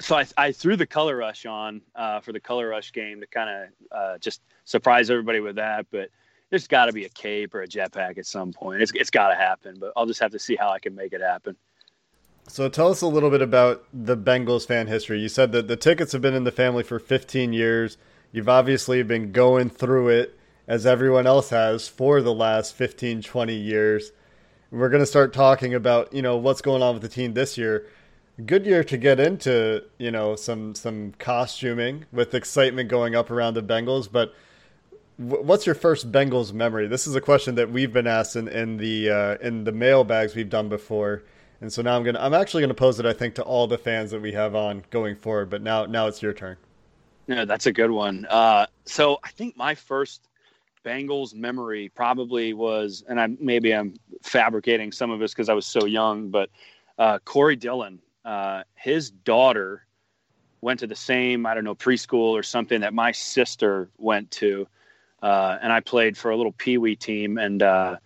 So 0.00 0.16
I, 0.16 0.26
I 0.36 0.52
threw 0.52 0.76
the 0.76 0.86
color 0.86 1.16
rush 1.16 1.46
on 1.46 1.80
uh, 1.94 2.20
for 2.20 2.32
the 2.32 2.40
color 2.40 2.68
rush 2.68 2.92
game 2.92 3.20
to 3.20 3.26
kind 3.26 3.50
of 3.50 3.96
uh, 3.96 4.18
just 4.18 4.40
surprise 4.64 5.10
everybody 5.10 5.40
with 5.40 5.56
that. 5.56 5.86
But 5.90 6.10
there's 6.50 6.66
got 6.66 6.86
to 6.86 6.92
be 6.92 7.04
a 7.04 7.08
cape 7.08 7.54
or 7.54 7.62
a 7.62 7.68
jetpack 7.68 8.18
at 8.18 8.26
some 8.26 8.52
point. 8.52 8.82
It's 8.82 8.92
it's 8.94 9.10
got 9.10 9.28
to 9.28 9.34
happen. 9.34 9.76
But 9.78 9.92
I'll 9.96 10.06
just 10.06 10.20
have 10.20 10.32
to 10.32 10.38
see 10.38 10.56
how 10.56 10.70
I 10.70 10.78
can 10.78 10.94
make 10.94 11.12
it 11.12 11.20
happen. 11.20 11.56
So 12.48 12.68
tell 12.68 12.90
us 12.90 13.02
a 13.02 13.06
little 13.06 13.30
bit 13.30 13.42
about 13.42 13.84
the 13.92 14.16
Bengals 14.16 14.66
fan 14.66 14.88
history. 14.88 15.20
You 15.20 15.28
said 15.28 15.52
that 15.52 15.68
the 15.68 15.76
tickets 15.76 16.12
have 16.12 16.22
been 16.22 16.34
in 16.34 16.44
the 16.44 16.50
family 16.50 16.82
for 16.82 16.98
15 16.98 17.52
years. 17.52 17.96
You've 18.32 18.48
obviously 18.48 19.02
been 19.02 19.30
going 19.30 19.68
through 19.68 20.08
it 20.08 20.38
as 20.66 20.86
everyone 20.86 21.26
else 21.26 21.50
has 21.50 21.86
for 21.86 22.22
the 22.22 22.32
last 22.32 22.74
15, 22.74 23.22
20 23.22 23.54
years. 23.54 24.12
We're 24.70 24.88
going 24.88 25.02
to 25.02 25.06
start 25.06 25.34
talking 25.34 25.74
about, 25.74 26.12
you 26.14 26.22
know, 26.22 26.38
what's 26.38 26.62
going 26.62 26.82
on 26.82 26.94
with 26.94 27.02
the 27.02 27.08
team 27.08 27.34
this 27.34 27.58
year. 27.58 27.86
Good 28.46 28.64
year 28.64 28.82
to 28.84 28.96
get 28.96 29.20
into, 29.20 29.84
you 29.98 30.10
know, 30.10 30.34
some 30.34 30.74
some 30.74 31.12
costuming 31.18 32.06
with 32.10 32.34
excitement 32.34 32.88
going 32.88 33.14
up 33.14 33.30
around 33.30 33.52
the 33.52 33.62
Bengals, 33.62 34.10
but 34.10 34.34
what's 35.18 35.66
your 35.66 35.74
first 35.74 36.10
Bengals 36.10 36.54
memory? 36.54 36.86
This 36.86 37.06
is 37.06 37.14
a 37.14 37.20
question 37.20 37.54
that 37.56 37.70
we've 37.70 37.92
been 37.92 38.06
asked 38.06 38.34
in, 38.34 38.48
in 38.48 38.78
the 38.78 39.10
uh, 39.10 39.36
in 39.46 39.64
the 39.64 39.72
mailbags 39.72 40.34
we've 40.34 40.48
done 40.48 40.70
before, 40.70 41.22
and 41.60 41.70
so 41.70 41.82
now 41.82 41.94
I'm 41.94 42.02
gonna 42.04 42.20
I'm 42.20 42.32
actually 42.32 42.62
gonna 42.62 42.72
pose 42.72 42.98
it 42.98 43.04
I 43.04 43.12
think 43.12 43.34
to 43.34 43.42
all 43.42 43.66
the 43.66 43.76
fans 43.76 44.10
that 44.12 44.22
we 44.22 44.32
have 44.32 44.54
on 44.54 44.84
going 44.90 45.16
forward. 45.16 45.50
But 45.50 45.60
now 45.60 45.84
now 45.84 46.06
it's 46.06 46.22
your 46.22 46.32
turn. 46.32 46.56
Yeah, 47.26 47.44
that's 47.44 47.66
a 47.66 47.72
good 47.72 47.90
one. 47.90 48.26
Uh, 48.28 48.66
so 48.84 49.18
I 49.22 49.28
think 49.30 49.56
my 49.56 49.74
first 49.74 50.28
Bengals 50.84 51.34
memory 51.34 51.90
probably 51.94 52.52
was, 52.52 53.04
and 53.08 53.20
I 53.20 53.28
maybe 53.38 53.72
I'm 53.72 53.94
fabricating 54.22 54.90
some 54.92 55.10
of 55.10 55.20
this 55.20 55.32
because 55.32 55.48
I 55.48 55.54
was 55.54 55.66
so 55.66 55.84
young, 55.84 56.30
but 56.30 56.50
uh, 56.98 57.18
Corey 57.24 57.56
Dillon, 57.56 58.00
uh, 58.24 58.64
his 58.74 59.10
daughter 59.10 59.86
went 60.60 60.80
to 60.80 60.86
the 60.86 60.96
same 60.96 61.46
I 61.46 61.54
don't 61.54 61.64
know 61.64 61.74
preschool 61.74 62.32
or 62.32 62.42
something 62.42 62.80
that 62.80 62.94
my 62.94 63.12
sister 63.12 63.88
went 63.98 64.30
to, 64.32 64.66
uh, 65.22 65.58
and 65.62 65.72
I 65.72 65.80
played 65.80 66.16
for 66.16 66.32
a 66.32 66.36
little 66.36 66.52
pee 66.52 66.78
wee 66.78 66.96
team, 66.96 67.38
and 67.38 67.62
uh, 67.62 67.96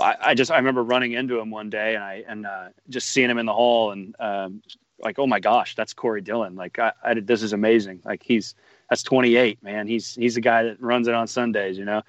I, 0.00 0.16
I, 0.20 0.34
just 0.34 0.50
I 0.50 0.56
remember 0.56 0.82
running 0.82 1.12
into 1.12 1.38
him 1.38 1.50
one 1.50 1.70
day 1.70 1.94
and 1.94 2.02
I 2.02 2.24
and 2.26 2.46
uh, 2.46 2.68
just 2.88 3.10
seeing 3.10 3.30
him 3.30 3.38
in 3.38 3.46
the 3.46 3.54
hall 3.54 3.92
and 3.92 4.16
um, 4.18 4.62
like 4.98 5.18
oh 5.18 5.26
my 5.26 5.40
gosh 5.40 5.74
that's 5.74 5.92
Corey 5.92 6.20
Dillon 6.20 6.54
like 6.54 6.78
I, 6.78 6.92
I 7.04 7.14
this 7.14 7.42
is 7.42 7.52
amazing 7.52 8.00
like 8.04 8.22
he's 8.22 8.54
that's 8.88 9.02
28, 9.02 9.62
man. 9.62 9.86
He's 9.86 10.14
he's 10.14 10.34
the 10.34 10.40
guy 10.40 10.64
that 10.64 10.80
runs 10.80 11.08
it 11.08 11.14
on 11.14 11.26
Sundays, 11.26 11.78
you 11.78 11.84
know. 11.84 12.02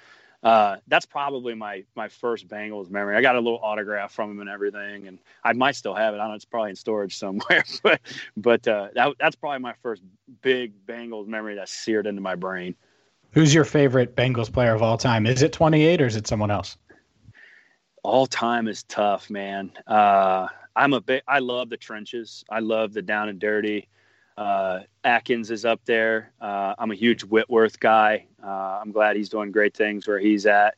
Uh, 0.44 0.77
that's 0.88 1.06
probably 1.06 1.56
my 1.56 1.84
my 1.96 2.08
first 2.08 2.48
Bengals 2.48 2.89
memory. 2.89 3.15
I 3.15 3.22
got 3.22 3.36
a 3.36 3.39
little 3.39 3.60
autograph 3.62 4.12
from 4.13 4.32
him 4.32 4.39
and 4.39 4.50
everything, 4.50 5.08
and 5.08 5.20
I 5.44 5.53
might 5.53 5.75
still 5.75 5.96
have 5.96 6.13
it. 6.13 6.17
I 6.17 6.22
don't 6.22 6.29
know. 6.29 6.36
It's 6.36 6.46
probably 6.46 6.70
in 6.72 6.75
storage 6.75 7.17
somewhere, 7.17 7.63
but 7.84 8.00
but 8.38 8.67
uh, 8.67 8.89
that, 8.94 9.15
that's 9.20 9.36
probably 9.36 9.60
my 9.60 9.74
first 9.82 10.03
big 10.41 10.74
Bengals 10.86 11.27
memory 11.27 11.56
that's 11.56 11.74
seared 11.74 12.06
into 12.06 12.22
my 12.22 12.36
brain. 12.36 12.75
Who's 13.32 13.53
your 13.53 13.65
favorite 13.65 14.15
Bengals 14.15 14.51
player 14.51 14.74
of 14.74 14.82
all 14.82 14.98
time? 14.98 15.25
Is 15.25 15.41
it 15.41 15.51
28 15.51 16.01
or 16.01 16.06
is 16.06 16.15
it 16.15 16.27
someone 16.27 16.50
else? 16.50 16.77
All 18.03 18.25
time 18.25 18.67
is 18.67 18.84
tough, 18.84 19.29
man. 19.29 19.72
Uh, 19.86 20.48
I'm 20.78 20.94
a 20.94 21.02
big. 21.02 21.24
I 21.28 21.40
love 21.40 21.70
the 21.70 21.78
trenches. 21.78 22.46
I 22.50 22.60
love 22.60 22.94
the 22.94 23.02
down 23.02 23.30
and 23.30 23.40
dirty. 23.40 23.90
Uh, 24.38 24.82
Atkins 25.04 25.50
is 25.50 25.66
up 25.66 25.82
there. 25.86 26.32
Uh, 26.40 26.76
I'm 26.78 26.92
a 26.92 26.96
huge 26.96 27.24
Whitworth 27.24 27.80
guy. 27.80 28.28
Uh, 28.42 28.80
I'm 28.82 28.92
glad 28.92 29.16
he's 29.16 29.30
doing 29.30 29.52
great 29.52 29.76
things 29.76 30.08
where 30.08 30.20
he's 30.20 30.46
at. 30.46 30.76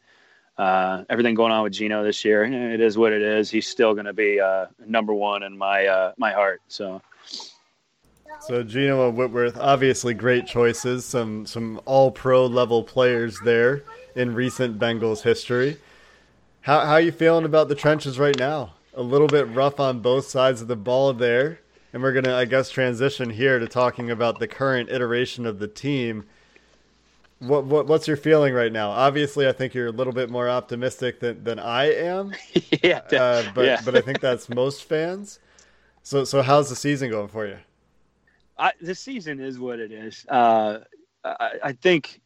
Uh, 0.57 1.03
everything 1.09 1.35
going 1.35 1.51
on 1.51 1.63
with 1.63 1.73
Geno 1.73 2.03
this 2.03 2.23
year, 2.23 2.43
it 2.43 2.79
is 2.79 2.97
what 2.97 3.11
it 3.11 3.21
is. 3.21 3.49
He's 3.49 3.67
still 3.67 3.93
going 3.93 4.05
to 4.05 4.13
be 4.13 4.39
uh, 4.39 4.67
number 4.85 5.13
one 5.13 5.43
in 5.43 5.57
my 5.57 5.85
uh, 5.85 6.13
my 6.17 6.31
heart. 6.31 6.61
So. 6.69 7.01
So 8.41 8.63
Geno 8.63 9.09
and 9.09 9.17
Whitworth, 9.17 9.57
obviously 9.57 10.13
great 10.13 10.47
choices. 10.47 11.03
Some 11.03 11.45
some 11.45 11.81
All 11.85 12.09
Pro 12.09 12.45
level 12.45 12.83
players 12.83 13.37
there 13.41 13.83
in 14.15 14.33
recent 14.33 14.79
Bengals 14.79 15.23
history. 15.23 15.77
How 16.61 16.85
how 16.85 16.93
are 16.93 17.01
you 17.01 17.11
feeling 17.11 17.43
about 17.43 17.67
the 17.67 17.75
trenches 17.75 18.17
right 18.17 18.37
now? 18.37 18.75
A 18.99 19.03
little 19.03 19.27
bit 19.27 19.47
rough 19.47 19.79
on 19.79 20.01
both 20.01 20.25
sides 20.25 20.61
of 20.61 20.67
the 20.67 20.75
ball 20.75 21.13
there 21.13 21.59
and 21.93 22.03
we're 22.03 22.13
gonna, 22.13 22.35
I 22.35 22.45
guess, 22.45 22.69
transition 22.69 23.29
here 23.29 23.59
to 23.59 23.67
talking 23.67 24.11
about 24.11 24.39
the 24.39 24.47
current 24.47 24.89
iteration 24.89 25.45
of 25.45 25.59
the 25.59 25.67
team. 25.67 26.25
What, 27.39 27.65
what 27.65 27.87
what's 27.87 28.07
your 28.07 28.17
feeling 28.17 28.53
right 28.53 28.71
now? 28.71 28.91
Obviously, 28.91 29.47
I 29.47 29.53
think 29.53 29.73
you're 29.73 29.87
a 29.87 29.91
little 29.91 30.13
bit 30.13 30.29
more 30.29 30.49
optimistic 30.49 31.19
than, 31.19 31.43
than 31.43 31.57
I 31.57 31.93
am. 31.93 32.33
yeah, 32.83 33.01
uh, 33.11 33.43
but 33.55 33.65
yeah. 33.65 33.81
but 33.83 33.95
I 33.95 34.01
think 34.01 34.19
that's 34.19 34.49
most 34.49 34.83
fans. 34.83 35.39
So 36.03 36.23
so 36.25 36.41
how's 36.41 36.69
the 36.69 36.75
season 36.75 37.09
going 37.09 37.29
for 37.29 37.47
you? 37.47 37.57
I, 38.57 38.73
the 38.81 38.93
season 38.93 39.39
is 39.39 39.57
what 39.57 39.79
it 39.79 39.91
is. 39.91 40.25
Uh, 40.27 40.79
I, 41.23 41.51
I 41.63 41.71
think 41.71 42.19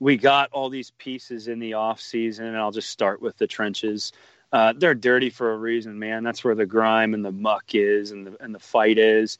we 0.00 0.18
got 0.18 0.50
all 0.52 0.68
these 0.68 0.90
pieces 0.92 1.48
in 1.48 1.58
the 1.58 1.72
off 1.72 2.00
season, 2.00 2.46
and 2.46 2.56
I'll 2.56 2.70
just 2.70 2.90
start 2.90 3.22
with 3.22 3.38
the 3.38 3.46
trenches 3.46 4.12
uh, 4.52 4.72
they're 4.76 4.94
dirty 4.94 5.30
for 5.30 5.52
a 5.52 5.56
reason, 5.56 5.98
man. 5.98 6.24
That's 6.24 6.42
where 6.42 6.54
the 6.54 6.66
grime 6.66 7.14
and 7.14 7.24
the 7.24 7.32
muck 7.32 7.74
is, 7.74 8.10
and 8.10 8.26
the 8.26 8.36
and 8.40 8.54
the 8.54 8.58
fight 8.58 8.98
is. 8.98 9.38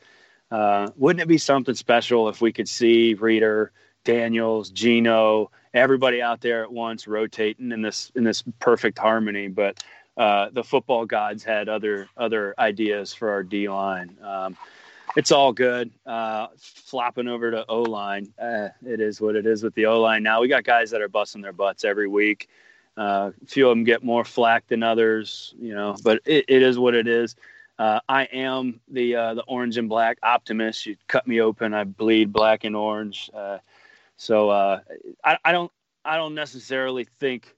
Uh, 0.51 0.91
wouldn't 0.97 1.23
it 1.23 1.29
be 1.29 1.39
something 1.39 1.75
special 1.75 2.29
if 2.29 2.41
we 2.41 2.53
could 2.53 2.69
see 2.69 3.15
Reader, 3.15 3.71
Daniels, 4.05 4.71
Geno, 4.71 5.51
everybody 5.75 6.23
out 6.23 6.41
there 6.41 6.63
at 6.63 6.73
once 6.73 7.07
rotating 7.07 7.73
in 7.73 7.83
this 7.83 8.11
in 8.15 8.25
this 8.25 8.43
perfect 8.59 8.99
harmony. 8.99 9.49
But 9.49 9.83
uh, 10.17 10.49
the 10.53 10.65
football 10.65 11.07
gods 11.07 11.45
had 11.45 11.69
other 11.69 12.09
other 12.17 12.55
ideas 12.59 13.15
for 13.15 13.31
our 13.31 13.43
D 13.43 13.69
line. 13.69 14.17
Um, 14.23 14.57
it's 15.17 15.33
all 15.33 15.53
good. 15.53 15.91
Uh, 16.07 16.49
flopping 16.59 17.29
over 17.29 17.51
to 17.51 17.65
O 17.69 17.83
line, 17.83 18.33
uh, 18.41 18.69
it 18.87 19.01
is 19.01 19.21
what 19.21 19.37
it 19.37 19.47
is 19.47 19.63
with 19.63 19.75
the 19.75 19.87
O 19.87 20.01
line. 20.01 20.23
Now 20.23 20.41
we 20.41 20.49
got 20.49 20.65
guys 20.65 20.91
that 20.91 21.01
are 21.01 21.09
busting 21.09 21.41
their 21.41 21.53
butts 21.53 21.85
every 21.85 22.09
week. 22.09 22.49
Uh, 22.99 23.31
a 23.41 23.47
few 23.47 23.69
of 23.69 23.77
them 23.77 23.85
get 23.85 24.03
more 24.03 24.25
flack 24.25 24.67
than 24.67 24.83
others, 24.83 25.55
you 25.61 25.73
know, 25.73 25.97
but 26.03 26.21
it, 26.25 26.47
it 26.49 26.63
is 26.63 26.79
what 26.79 26.97
it 26.97 27.07
is. 27.07 27.37
Uh, 27.79 28.01
I 28.09 28.25
am 28.25 28.81
the 28.89 29.15
uh, 29.15 29.35
the 29.35 29.45
orange 29.45 29.79
and 29.79 29.89
black 29.89 30.19
optimist. 30.25 30.85
You 30.85 30.97
cut 31.07 31.27
me 31.29 31.41
open, 31.41 31.75
I 31.75 31.85
bleed 31.85 32.33
black 32.33 32.65
and 32.65 32.75
orange. 32.75 33.31
Uh, 33.33 33.59
so 34.17 34.51
uh, 34.51 34.81
I, 35.25 35.39
I, 35.45 35.53
don't 35.53 35.71
I 36.05 36.17
don't 36.17 36.35
necessarily 36.35 37.05
think 37.05 37.55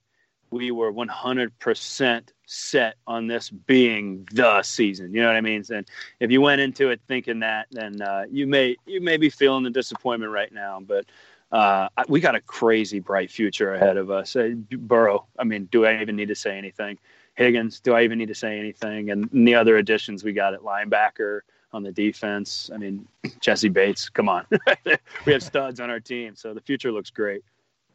we 0.51 0.69
were 0.69 0.93
100% 0.93 2.23
set 2.45 2.95
on 3.07 3.27
this 3.27 3.49
being 3.49 4.27
the 4.33 4.61
season. 4.61 5.13
You 5.13 5.21
know 5.21 5.27
what 5.27 5.37
I 5.37 5.41
mean? 5.41 5.63
And 5.73 5.87
if 6.19 6.29
you 6.29 6.41
went 6.41 6.61
into 6.61 6.89
it 6.89 6.99
thinking 7.07 7.39
that, 7.39 7.67
then 7.71 8.01
uh, 8.01 8.25
you 8.29 8.45
may 8.45 8.75
you 8.85 9.01
may 9.01 9.17
be 9.17 9.29
feeling 9.29 9.63
the 9.63 9.69
disappointment 9.71 10.31
right 10.31 10.51
now. 10.53 10.81
But 10.81 11.05
uh, 11.51 11.89
we 12.07 12.19
got 12.19 12.35
a 12.35 12.41
crazy 12.41 12.99
bright 12.99 13.29
future 13.29 13.73
ahead 13.73 13.97
of 13.97 14.09
us. 14.09 14.35
Uh, 14.35 14.51
Burrow. 14.71 15.25
I 15.37 15.43
mean, 15.43 15.65
do 15.65 15.85
I 15.85 16.01
even 16.01 16.15
need 16.15 16.29
to 16.29 16.35
say 16.35 16.57
anything? 16.57 16.97
Higgins. 17.35 17.79
Do 17.79 17.93
I 17.93 18.03
even 18.03 18.17
need 18.17 18.27
to 18.27 18.35
say 18.35 18.59
anything? 18.59 19.09
And, 19.09 19.29
the 19.31 19.55
other 19.55 19.77
additions 19.77 20.23
we 20.23 20.33
got 20.33 20.53
at 20.53 20.61
linebacker 20.61 21.41
on 21.73 21.83
the 21.83 21.91
defense. 21.91 22.69
I 22.73 22.77
mean, 22.77 23.07
Jessie 23.39 23.69
Bates. 23.69 24.09
Come 24.09 24.29
on, 24.29 24.45
we 25.25 25.33
have 25.33 25.43
studs 25.43 25.79
on 25.79 25.89
our 25.89 25.99
team, 25.99 26.35
so 26.35 26.53
the 26.53 26.61
future 26.61 26.91
looks 26.91 27.09
great. 27.09 27.43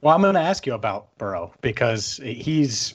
Well, 0.01 0.15
I'm 0.15 0.23
going 0.23 0.35
to 0.35 0.41
ask 0.41 0.67
you 0.67 0.75
about 0.75 1.17
Burrow 1.19 1.53
because 1.61 2.21
he's 2.23 2.95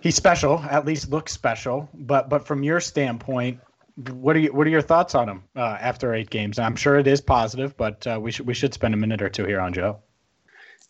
he's 0.00 0.16
special. 0.16 0.58
At 0.58 0.86
least 0.86 1.10
looks 1.10 1.32
special. 1.32 1.88
But 1.94 2.28
but 2.28 2.46
from 2.46 2.62
your 2.62 2.80
standpoint, 2.80 3.60
what 3.96 4.36
are 4.36 4.40
you, 4.40 4.52
what 4.52 4.66
are 4.66 4.70
your 4.70 4.82
thoughts 4.82 5.14
on 5.14 5.28
him 5.28 5.42
uh, 5.56 5.78
after 5.80 6.14
eight 6.14 6.30
games? 6.30 6.58
I'm 6.58 6.76
sure 6.76 6.98
it 6.98 7.06
is 7.06 7.20
positive, 7.20 7.76
but 7.76 8.06
uh, 8.06 8.18
we 8.20 8.30
should 8.30 8.46
we 8.46 8.54
should 8.54 8.74
spend 8.74 8.94
a 8.94 8.96
minute 8.96 9.22
or 9.22 9.28
two 9.28 9.44
here 9.44 9.60
on 9.60 9.72
Joe. 9.72 9.98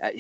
Uh, 0.02 0.10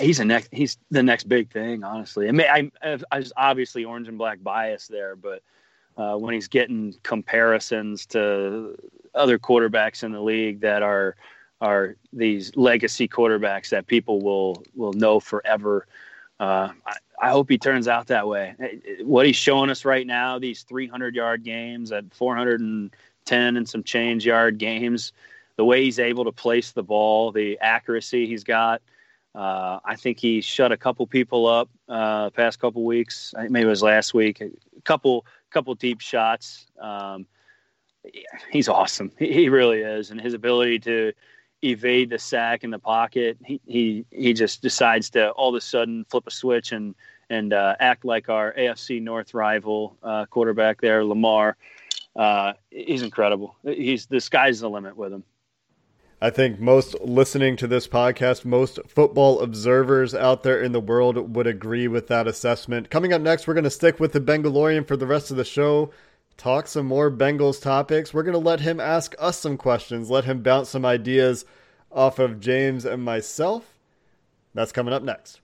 he's 0.00 0.20
a 0.20 0.24
next 0.24 0.48
he's 0.52 0.78
the 0.90 1.02
next 1.02 1.24
big 1.24 1.50
thing, 1.50 1.84
honestly. 1.84 2.28
I 2.28 2.32
mean, 2.32 2.46
I, 2.48 2.70
I 2.82 3.18
was 3.18 3.32
obviously 3.36 3.84
orange 3.84 4.08
and 4.08 4.18
black 4.18 4.42
bias 4.42 4.86
there, 4.86 5.16
but 5.16 5.42
uh, 5.96 6.16
when 6.16 6.34
he's 6.34 6.48
getting 6.48 6.94
comparisons 7.02 8.06
to 8.06 8.76
other 9.14 9.38
quarterbacks 9.38 10.02
in 10.02 10.12
the 10.12 10.20
league 10.20 10.60
that 10.60 10.82
are 10.82 11.16
are 11.60 11.96
these 12.12 12.56
legacy 12.56 13.06
quarterbacks 13.06 13.68
that 13.70 13.86
people 13.86 14.20
will 14.20 14.62
will 14.74 14.92
know 14.92 15.20
forever. 15.20 15.86
Uh, 16.40 16.72
I, 16.86 16.96
I, 17.20 17.30
hope 17.30 17.50
he 17.50 17.58
turns 17.58 17.86
out 17.86 18.06
that 18.06 18.26
way. 18.26 18.54
What 19.02 19.26
he's 19.26 19.36
showing 19.36 19.68
us 19.68 19.84
right 19.84 20.06
now, 20.06 20.38
these 20.38 20.62
300 20.62 21.14
yard 21.14 21.44
games 21.44 21.92
at 21.92 22.14
410 22.14 23.56
and 23.56 23.68
some 23.68 23.82
change 23.82 24.24
yard 24.24 24.56
games, 24.56 25.12
the 25.56 25.64
way 25.66 25.84
he's 25.84 25.98
able 25.98 26.24
to 26.24 26.32
place 26.32 26.72
the 26.72 26.82
ball, 26.82 27.30
the 27.30 27.58
accuracy 27.60 28.26
he's 28.26 28.42
got. 28.42 28.80
Uh, 29.34 29.80
I 29.84 29.96
think 29.96 30.18
he 30.18 30.40
shut 30.40 30.72
a 30.72 30.78
couple 30.78 31.06
people 31.06 31.46
up 31.46 31.68
uh, 31.90 32.30
past 32.30 32.58
couple 32.58 32.84
weeks. 32.84 33.34
I 33.36 33.42
think 33.42 33.52
maybe 33.52 33.66
it 33.66 33.68
was 33.70 33.82
last 33.82 34.14
week. 34.14 34.40
A 34.40 34.50
couple 34.84 35.26
couple 35.50 35.74
deep 35.74 36.00
shots. 36.00 36.66
Um, 36.80 37.26
he's 38.50 38.68
awesome. 38.68 39.12
He 39.18 39.50
really 39.50 39.80
is, 39.80 40.10
and 40.10 40.18
his 40.18 40.32
ability 40.32 40.78
to 40.80 41.12
evade 41.62 42.10
the 42.10 42.18
sack 42.18 42.64
in 42.64 42.70
the 42.70 42.78
pocket. 42.78 43.38
He 43.44 43.60
he 43.66 44.04
he 44.10 44.32
just 44.32 44.62
decides 44.62 45.10
to 45.10 45.30
all 45.30 45.50
of 45.50 45.54
a 45.54 45.60
sudden 45.60 46.04
flip 46.08 46.26
a 46.26 46.30
switch 46.30 46.72
and 46.72 46.94
and 47.28 47.52
uh, 47.52 47.76
act 47.78 48.04
like 48.04 48.28
our 48.28 48.52
AFC 48.52 49.00
North 49.00 49.34
rival 49.34 49.96
uh, 50.02 50.26
quarterback 50.26 50.80
there, 50.80 51.04
Lamar. 51.04 51.56
Uh, 52.16 52.54
he's 52.70 53.02
incredible. 53.02 53.56
He's 53.62 54.06
the 54.06 54.20
sky's 54.20 54.60
the 54.60 54.68
limit 54.68 54.96
with 54.96 55.12
him. 55.12 55.24
I 56.22 56.28
think 56.28 56.60
most 56.60 57.00
listening 57.00 57.56
to 57.56 57.66
this 57.66 57.88
podcast, 57.88 58.44
most 58.44 58.78
football 58.86 59.40
observers 59.40 60.14
out 60.14 60.42
there 60.42 60.60
in 60.60 60.72
the 60.72 60.80
world 60.80 61.34
would 61.34 61.46
agree 61.46 61.88
with 61.88 62.08
that 62.08 62.26
assessment. 62.26 62.90
Coming 62.90 63.14
up 63.14 63.22
next, 63.22 63.46
we're 63.46 63.54
going 63.54 63.64
to 63.64 63.70
stick 63.70 63.98
with 63.98 64.12
the 64.12 64.20
Bengalorian 64.20 64.86
for 64.86 64.98
the 64.98 65.06
rest 65.06 65.30
of 65.30 65.38
the 65.38 65.46
show 65.46 65.90
talk 66.40 66.66
some 66.66 66.86
more 66.86 67.10
Bengals 67.10 67.60
topics. 67.60 68.14
We're 68.14 68.22
going 68.22 68.32
to 68.32 68.38
let 68.38 68.60
him 68.60 68.80
ask 68.80 69.14
us 69.18 69.38
some 69.38 69.58
questions, 69.58 70.08
let 70.08 70.24
him 70.24 70.42
bounce 70.42 70.70
some 70.70 70.86
ideas 70.86 71.44
off 71.92 72.18
of 72.18 72.40
James 72.40 72.86
and 72.86 73.04
myself. 73.04 73.78
That's 74.54 74.72
coming 74.72 74.94
up 74.94 75.02
next. 75.02 75.40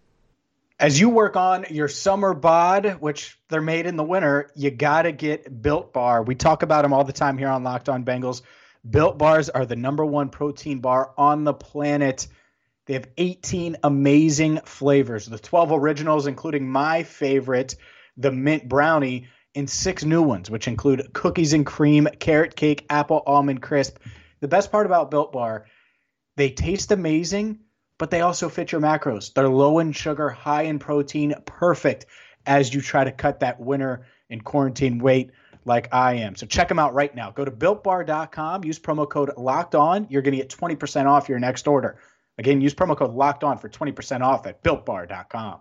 As 0.78 0.98
you 0.98 1.10
work 1.10 1.36
on 1.36 1.66
your 1.70 1.88
summer 1.88 2.34
bod, 2.34 2.96
which 3.00 3.38
they're 3.48 3.60
made 3.60 3.86
in 3.86 3.96
the 3.96 4.04
winter, 4.04 4.50
you 4.54 4.70
got 4.70 5.02
to 5.02 5.12
get 5.12 5.62
Built 5.62 5.92
Bar. 5.92 6.22
We 6.22 6.34
talk 6.34 6.62
about 6.62 6.82
them 6.82 6.92
all 6.92 7.04
the 7.04 7.12
time 7.12 7.36
here 7.38 7.48
on 7.48 7.62
Locked 7.62 7.88
On 7.88 8.04
Bengals. 8.04 8.42
Built 8.88 9.18
Bars 9.18 9.48
are 9.50 9.66
the 9.66 9.76
number 9.76 10.04
one 10.04 10.28
protein 10.28 10.80
bar 10.80 11.12
on 11.18 11.44
the 11.44 11.54
planet. 11.54 12.26
They 12.86 12.94
have 12.94 13.08
18 13.16 13.78
amazing 13.82 14.60
flavors. 14.64 15.26
The 15.26 15.38
12 15.38 15.72
originals, 15.72 16.26
including 16.26 16.70
my 16.70 17.02
favorite, 17.02 17.76
the 18.16 18.32
mint 18.32 18.68
brownie, 18.68 19.28
and 19.56 19.68
six 19.68 20.04
new 20.04 20.22
ones, 20.22 20.50
which 20.50 20.68
include 20.68 21.12
cookies 21.12 21.52
and 21.52 21.66
cream, 21.66 22.08
carrot 22.18 22.54
cake, 22.54 22.86
apple 22.90 23.22
almond 23.26 23.62
crisp. 23.62 23.98
The 24.40 24.48
best 24.48 24.70
part 24.70 24.86
about 24.86 25.10
Built 25.10 25.32
Bar, 25.32 25.66
they 26.36 26.50
taste 26.50 26.92
amazing, 26.92 27.60
but 27.98 28.10
they 28.10 28.20
also 28.20 28.48
fit 28.48 28.72
your 28.72 28.80
macros. 28.80 29.32
They're 29.32 29.48
low 29.48 29.78
in 29.78 29.92
sugar, 29.92 30.28
high 30.28 30.62
in 30.62 30.78
protein, 30.78 31.34
perfect 31.46 32.06
as 32.44 32.72
you 32.72 32.80
try 32.80 33.04
to 33.04 33.12
cut 33.12 33.40
that 33.40 33.58
winter 33.58 34.06
and 34.30 34.44
quarantine 34.44 34.98
weight 34.98 35.30
like 35.64 35.92
I 35.92 36.14
am. 36.14 36.36
So 36.36 36.46
check 36.46 36.68
them 36.68 36.78
out 36.78 36.94
right 36.94 37.14
now. 37.14 37.30
Go 37.30 37.44
to 37.44 37.50
builtbar.com, 37.50 38.64
use 38.64 38.78
promo 38.78 39.08
code 39.08 39.32
locked 39.36 39.74
on. 39.74 40.06
You're 40.10 40.22
going 40.22 40.32
to 40.32 40.38
get 40.38 40.50
20% 40.50 41.06
off 41.06 41.28
your 41.28 41.38
next 41.38 41.66
order. 41.66 41.98
Again, 42.38 42.60
use 42.60 42.74
promo 42.74 42.96
code 42.96 43.14
locked 43.14 43.42
on 43.42 43.58
for 43.58 43.68
20% 43.68 44.20
off 44.20 44.46
at 44.46 44.62
builtbar.com. 44.62 45.60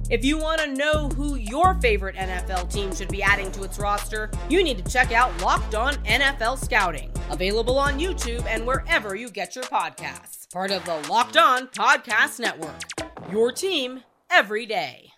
If 0.11 0.25
you 0.25 0.37
want 0.37 0.59
to 0.59 0.67
know 0.67 1.07
who 1.07 1.35
your 1.35 1.75
favorite 1.75 2.17
NFL 2.17 2.69
team 2.69 2.93
should 2.93 3.07
be 3.07 3.23
adding 3.23 3.49
to 3.53 3.63
its 3.63 3.79
roster, 3.79 4.29
you 4.49 4.61
need 4.61 4.83
to 4.83 4.91
check 4.91 5.13
out 5.13 5.41
Locked 5.41 5.73
On 5.73 5.93
NFL 6.03 6.61
Scouting, 6.61 7.09
available 7.29 7.79
on 7.79 7.97
YouTube 7.97 8.45
and 8.45 8.67
wherever 8.67 9.15
you 9.15 9.29
get 9.29 9.55
your 9.55 9.63
podcasts. 9.63 10.51
Part 10.51 10.71
of 10.71 10.83
the 10.83 10.97
Locked 11.09 11.37
On 11.37 11.67
Podcast 11.67 12.41
Network. 12.41 12.81
Your 13.31 13.53
team 13.53 14.03
every 14.29 14.65
day. 14.65 15.13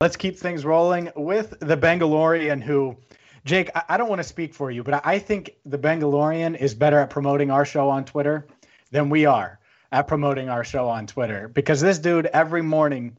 Let's 0.00 0.16
keep 0.16 0.36
things 0.36 0.64
rolling 0.64 1.12
with 1.14 1.54
the 1.60 1.76
Bengalorian, 1.76 2.60
who, 2.60 2.96
Jake, 3.44 3.70
I 3.88 3.96
don't 3.96 4.08
want 4.08 4.18
to 4.18 4.26
speak 4.26 4.52
for 4.52 4.68
you, 4.68 4.82
but 4.82 5.00
I 5.06 5.20
think 5.20 5.50
the 5.64 5.78
Bengalorian 5.78 6.58
is 6.58 6.74
better 6.74 6.98
at 6.98 7.08
promoting 7.08 7.52
our 7.52 7.64
show 7.64 7.88
on 7.88 8.04
Twitter 8.04 8.48
than 8.90 9.10
we 9.10 9.26
are 9.26 9.60
at 9.92 10.08
promoting 10.08 10.48
our 10.48 10.64
show 10.64 10.88
on 10.88 11.06
Twitter 11.06 11.46
because 11.46 11.80
this 11.80 12.00
dude 12.00 12.26
every 12.26 12.62
morning 12.62 13.16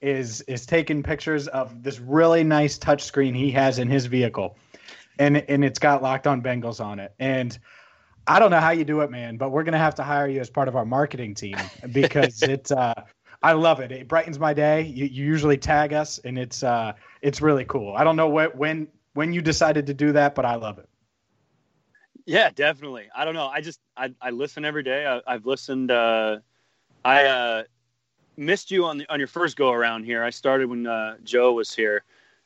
is 0.00 0.40
is 0.42 0.66
taking 0.66 1.02
pictures 1.02 1.48
of 1.48 1.82
this 1.82 1.98
really 1.98 2.44
nice 2.44 2.78
touchscreen 2.78 3.34
he 3.34 3.50
has 3.52 3.78
in 3.78 3.88
his 3.88 4.06
vehicle, 4.06 4.56
and 5.18 5.36
and 5.36 5.64
it's 5.64 5.78
got 5.78 6.02
locked 6.02 6.26
on 6.26 6.42
Bengals 6.42 6.84
on 6.84 6.98
it. 6.98 7.14
And 7.18 7.58
I 8.26 8.38
don't 8.38 8.50
know 8.50 8.60
how 8.60 8.70
you 8.70 8.84
do 8.84 9.00
it, 9.00 9.10
man, 9.10 9.36
but 9.36 9.50
we're 9.50 9.64
gonna 9.64 9.78
have 9.78 9.96
to 9.96 10.02
hire 10.02 10.28
you 10.28 10.40
as 10.40 10.50
part 10.50 10.68
of 10.68 10.76
our 10.76 10.84
marketing 10.84 11.34
team 11.34 11.56
because 11.92 12.42
it's. 12.42 12.70
Uh, 12.70 12.94
I 13.40 13.52
love 13.52 13.78
it. 13.78 13.92
It 13.92 14.08
brightens 14.08 14.36
my 14.36 14.52
day. 14.52 14.82
You, 14.82 15.04
you 15.04 15.24
usually 15.24 15.58
tag 15.58 15.92
us, 15.92 16.18
and 16.18 16.36
it's 16.36 16.64
uh, 16.64 16.94
it's 17.22 17.40
really 17.40 17.64
cool. 17.64 17.94
I 17.96 18.02
don't 18.02 18.16
know 18.16 18.28
what 18.28 18.56
when 18.56 18.88
when 19.14 19.32
you 19.32 19.42
decided 19.42 19.86
to 19.86 19.94
do 19.94 20.12
that, 20.12 20.34
but 20.34 20.44
I 20.44 20.56
love 20.56 20.78
it. 20.78 20.88
Yeah, 22.26 22.50
definitely. 22.50 23.08
I 23.16 23.24
don't 23.24 23.34
know. 23.34 23.46
I 23.46 23.60
just 23.60 23.80
I, 23.96 24.12
I 24.20 24.30
listen 24.30 24.64
every 24.64 24.82
day. 24.82 25.06
I, 25.06 25.32
have 25.32 25.46
listened. 25.46 25.90
Uh, 25.90 26.38
I 27.04 27.24
uh, 27.24 27.62
missed 28.38 28.70
you 28.70 28.86
on 28.86 28.98
the, 28.98 29.12
on 29.12 29.18
your 29.18 29.28
first 29.28 29.56
go 29.56 29.72
around 29.72 30.04
here. 30.04 30.22
I 30.22 30.30
started 30.30 30.70
when 30.70 30.86
uh, 30.86 31.16
Joe 31.24 31.52
was 31.52 31.74
here, 31.74 32.04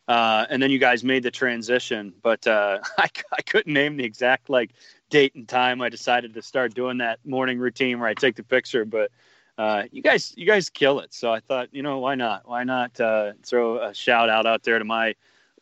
uh, 0.09 0.47
and 0.49 0.63
then 0.63 0.71
you 0.71 0.79
guys 0.79 1.05
made 1.05 1.23
the 1.23 1.31
transition. 1.31 2.15
But 2.23 2.47
uh, 2.47 2.81
I, 2.99 3.09
I 3.37 3.43
couldn't 3.43 3.73
name 3.73 3.97
the 3.97 4.05
exact 4.05 4.51
like 4.51 4.71
date 5.11 5.35
and 5.35 5.47
time 5.47 5.83
I 5.83 5.91
decided 5.91 6.35
to 6.35 6.43
start 6.43 6.75
doing 6.75 6.99
that 6.99 7.21
morning 7.25 7.59
routine 7.59 8.01
where 8.01 8.09
I 8.09 8.15
take 8.15 8.37
the 8.37 8.43
picture. 8.43 8.85
But 8.85 9.11
uh, 9.59 9.85
you 9.93 10.03
guys 10.03 10.35
you 10.37 10.47
guys 10.47 10.71
kill 10.71 11.01
it. 11.01 11.13
So 11.13 11.31
I 11.31 11.41
thought 11.41 11.69
you 11.73 11.83
know 11.83 11.99
why 11.99 12.15
not 12.15 12.49
why 12.49 12.65
not 12.65 12.99
uh, 12.99 13.33
throw 13.45 13.79
a 13.83 13.95
shout 13.95 14.31
out 14.31 14.47
out 14.47 14.63
there 14.63 14.79
to 14.79 14.85
my 14.85 15.15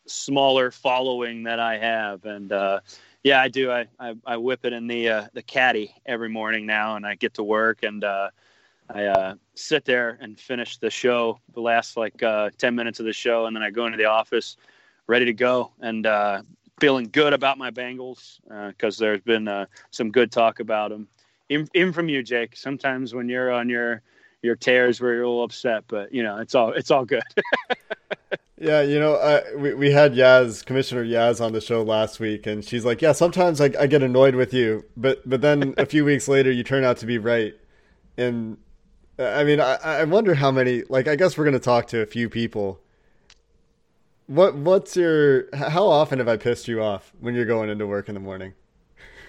smaller 0.07 0.71
following 0.71 1.43
that 1.43 1.59
I 1.59 1.77
have, 1.77 2.25
and 2.25 2.51
uh, 2.51 2.79
yeah, 3.23 3.39
I 3.39 3.49
do. 3.49 3.69
I, 3.69 3.85
I, 3.99 4.15
I 4.25 4.37
whip 4.37 4.65
it 4.65 4.73
in 4.73 4.87
the 4.87 5.29
the 5.33 5.43
caddy 5.43 5.93
every 6.05 6.29
morning 6.29 6.65
now, 6.65 6.95
and 6.95 7.05
I 7.05 7.15
get 7.15 7.33
to 7.35 7.43
work 7.43 7.83
and 7.83 8.03
I 8.93 9.05
uh, 9.05 9.35
sit 9.55 9.85
there 9.85 10.17
and 10.21 10.39
finish 10.39 10.77
the 10.77 10.89
show, 10.89 11.39
the 11.53 11.61
last 11.61 11.97
like 11.97 12.21
uh, 12.23 12.49
ten 12.57 12.75
minutes 12.75 12.99
of 12.99 13.05
the 13.05 13.13
show, 13.13 13.45
and 13.45 13.55
then 13.55 13.63
I 13.63 13.69
go 13.69 13.85
into 13.85 13.97
the 13.97 14.05
office, 14.05 14.57
ready 15.07 15.25
to 15.25 15.33
go, 15.33 15.71
and 15.79 16.05
uh, 16.05 16.41
feeling 16.79 17.09
good 17.11 17.33
about 17.33 17.57
my 17.57 17.71
Bengals 17.71 18.39
because 18.69 18.97
there's 18.97 19.21
been 19.21 19.67
some 19.91 20.11
good 20.11 20.31
talk 20.31 20.59
about 20.59 20.91
them, 20.91 21.07
even, 21.49 21.67
even 21.73 21.93
from 21.93 22.09
you, 22.09 22.23
Jake. 22.23 22.55
Sometimes 22.55 23.13
when 23.13 23.29
you're 23.29 23.51
on 23.51 23.69
your 23.69 24.01
your 24.41 24.55
tears 24.55 24.99
where 24.99 25.13
you're 25.13 25.23
a 25.23 25.29
little 25.29 25.43
upset, 25.43 25.83
but 25.87 26.13
you 26.13 26.23
know 26.23 26.37
it's 26.37 26.55
all 26.55 26.73
it's 26.73 26.91
all 26.91 27.05
good. 27.05 27.23
Yeah, 28.61 28.83
you 28.83 28.99
know, 28.99 29.41
we 29.57 29.73
we 29.73 29.91
had 29.91 30.13
Yaz, 30.13 30.63
Commissioner 30.63 31.03
Yaz, 31.03 31.43
on 31.43 31.51
the 31.51 31.59
show 31.59 31.81
last 31.81 32.19
week, 32.19 32.45
and 32.45 32.63
she's 32.63 32.85
like, 32.85 33.01
"Yeah, 33.01 33.11
sometimes 33.11 33.59
I, 33.59 33.71
I 33.79 33.87
get 33.87 34.03
annoyed 34.03 34.35
with 34.35 34.53
you, 34.53 34.85
but 34.95 35.27
but 35.27 35.41
then 35.41 35.73
a 35.79 35.85
few 35.87 36.05
weeks 36.05 36.27
later, 36.27 36.51
you 36.51 36.63
turn 36.63 36.83
out 36.83 36.97
to 36.97 37.07
be 37.07 37.17
right." 37.17 37.55
And 38.17 38.59
I 39.19 39.43
mean, 39.43 39.59
I, 39.59 39.75
I 39.75 40.03
wonder 40.05 40.33
how 40.35 40.51
many. 40.51 40.83
Like, 40.89 41.07
I 41.07 41.15
guess 41.15 41.37
we're 41.37 41.45
gonna 41.45 41.59
talk 41.59 41.87
to 41.87 42.01
a 42.01 42.05
few 42.05 42.29
people. 42.29 42.79
What 44.27 44.55
what's 44.55 44.95
your? 44.95 45.47
How 45.53 45.87
often 45.87 46.19
have 46.19 46.27
I 46.27 46.37
pissed 46.37 46.67
you 46.67 46.81
off 46.81 47.11
when 47.19 47.35
you're 47.35 47.45
going 47.45 47.69
into 47.69 47.85
work 47.85 48.07
in 48.07 48.15
the 48.15 48.21
morning? 48.21 48.53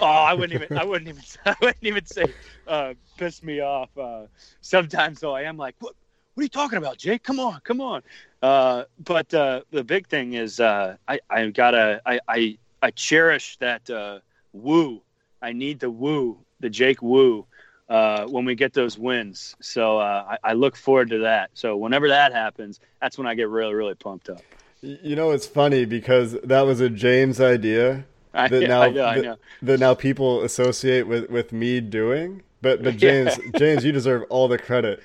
Oh, 0.01 0.07
I 0.07 0.35
wouldn't 0.35 0.63
even. 0.63 0.79
I 0.79 0.85
wouldn't 0.85 1.09
even. 1.09 1.23
I 1.47 1.55
wouldn't 1.61 1.85
even 1.85 2.07
say 2.07 2.25
uh, 2.67 2.95
piss 3.17 3.43
me 3.43 3.61
off. 3.61 3.91
Uh, 3.97 4.27
sometimes 4.61 5.21
though, 5.21 5.35
I 5.35 5.43
am 5.43 5.57
like, 5.57 5.75
what? 5.81 5.95
What 6.35 6.41
are 6.41 6.45
you 6.45 6.49
talking 6.49 6.79
about, 6.79 6.97
Jake? 6.97 7.23
Come 7.23 7.39
on, 7.39 7.61
come 7.63 7.83
on. 7.83 8.03
Uh, 8.41 8.85
but 8.99 9.33
uh, 9.35 9.63
the 9.71 9.85
big 9.85 10.07
thing 10.09 10.33
is, 10.33 10.61
uh, 10.61 10.97
I 11.07 11.21
I 11.29 11.47
gotta 11.49 12.01
I 12.07 12.21
I, 12.27 12.59
I 12.81 12.91
cherish 12.91 13.59
that 13.59 13.89
uh, 13.91 14.21
woo. 14.53 15.03
I 15.43 15.53
need 15.53 15.81
the 15.81 15.91
woo, 15.91 16.39
the 16.61 16.71
Jake 16.71 17.03
woo, 17.03 17.47
uh, 17.89 18.25
when 18.27 18.45
we 18.45 18.55
get 18.55 18.73
those 18.73 18.99
wins. 18.99 19.57
So 19.61 19.99
uh, 19.99 20.37
I, 20.45 20.51
I 20.51 20.53
look 20.55 20.77
forward 20.77 21.11
to 21.11 21.19
that. 21.19 21.51
So 21.55 21.77
whenever 21.77 22.09
that 22.09 22.33
happens, 22.33 22.81
that's 23.01 23.19
when 23.19 23.27
I 23.27 23.35
get 23.35 23.49
really 23.49 23.75
really 23.75 23.95
pumped 23.95 24.31
up. 24.31 24.43
You 24.81 25.15
know, 25.15 25.31
it's 25.31 25.47
funny 25.47 25.85
because 25.85 26.33
that 26.43 26.63
was 26.63 26.81
a 26.81 26.89
James 26.89 27.41
idea 27.41 28.05
I, 28.35 28.49
that 28.49 28.69
now 28.69 28.83
I 28.83 28.91
know, 28.91 29.05
I 29.05 29.21
that, 29.21 29.39
that 29.63 29.81
now 29.81 29.95
people 29.95 30.43
associate 30.43 31.07
with 31.07 31.31
with 31.31 31.53
me 31.53 31.81
doing. 31.81 32.43
But 32.61 32.83
but 32.83 32.97
James 32.97 33.39
James, 33.57 33.85
you 33.85 33.93
deserve 33.93 34.25
all 34.31 34.49
the 34.49 34.59
credit 34.59 35.03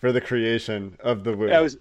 for 0.00 0.12
the 0.12 0.20
creation 0.20 0.96
of 1.00 1.24
the 1.24 1.36
woo. 1.36 1.50
I 1.50 1.60
was 1.60 1.78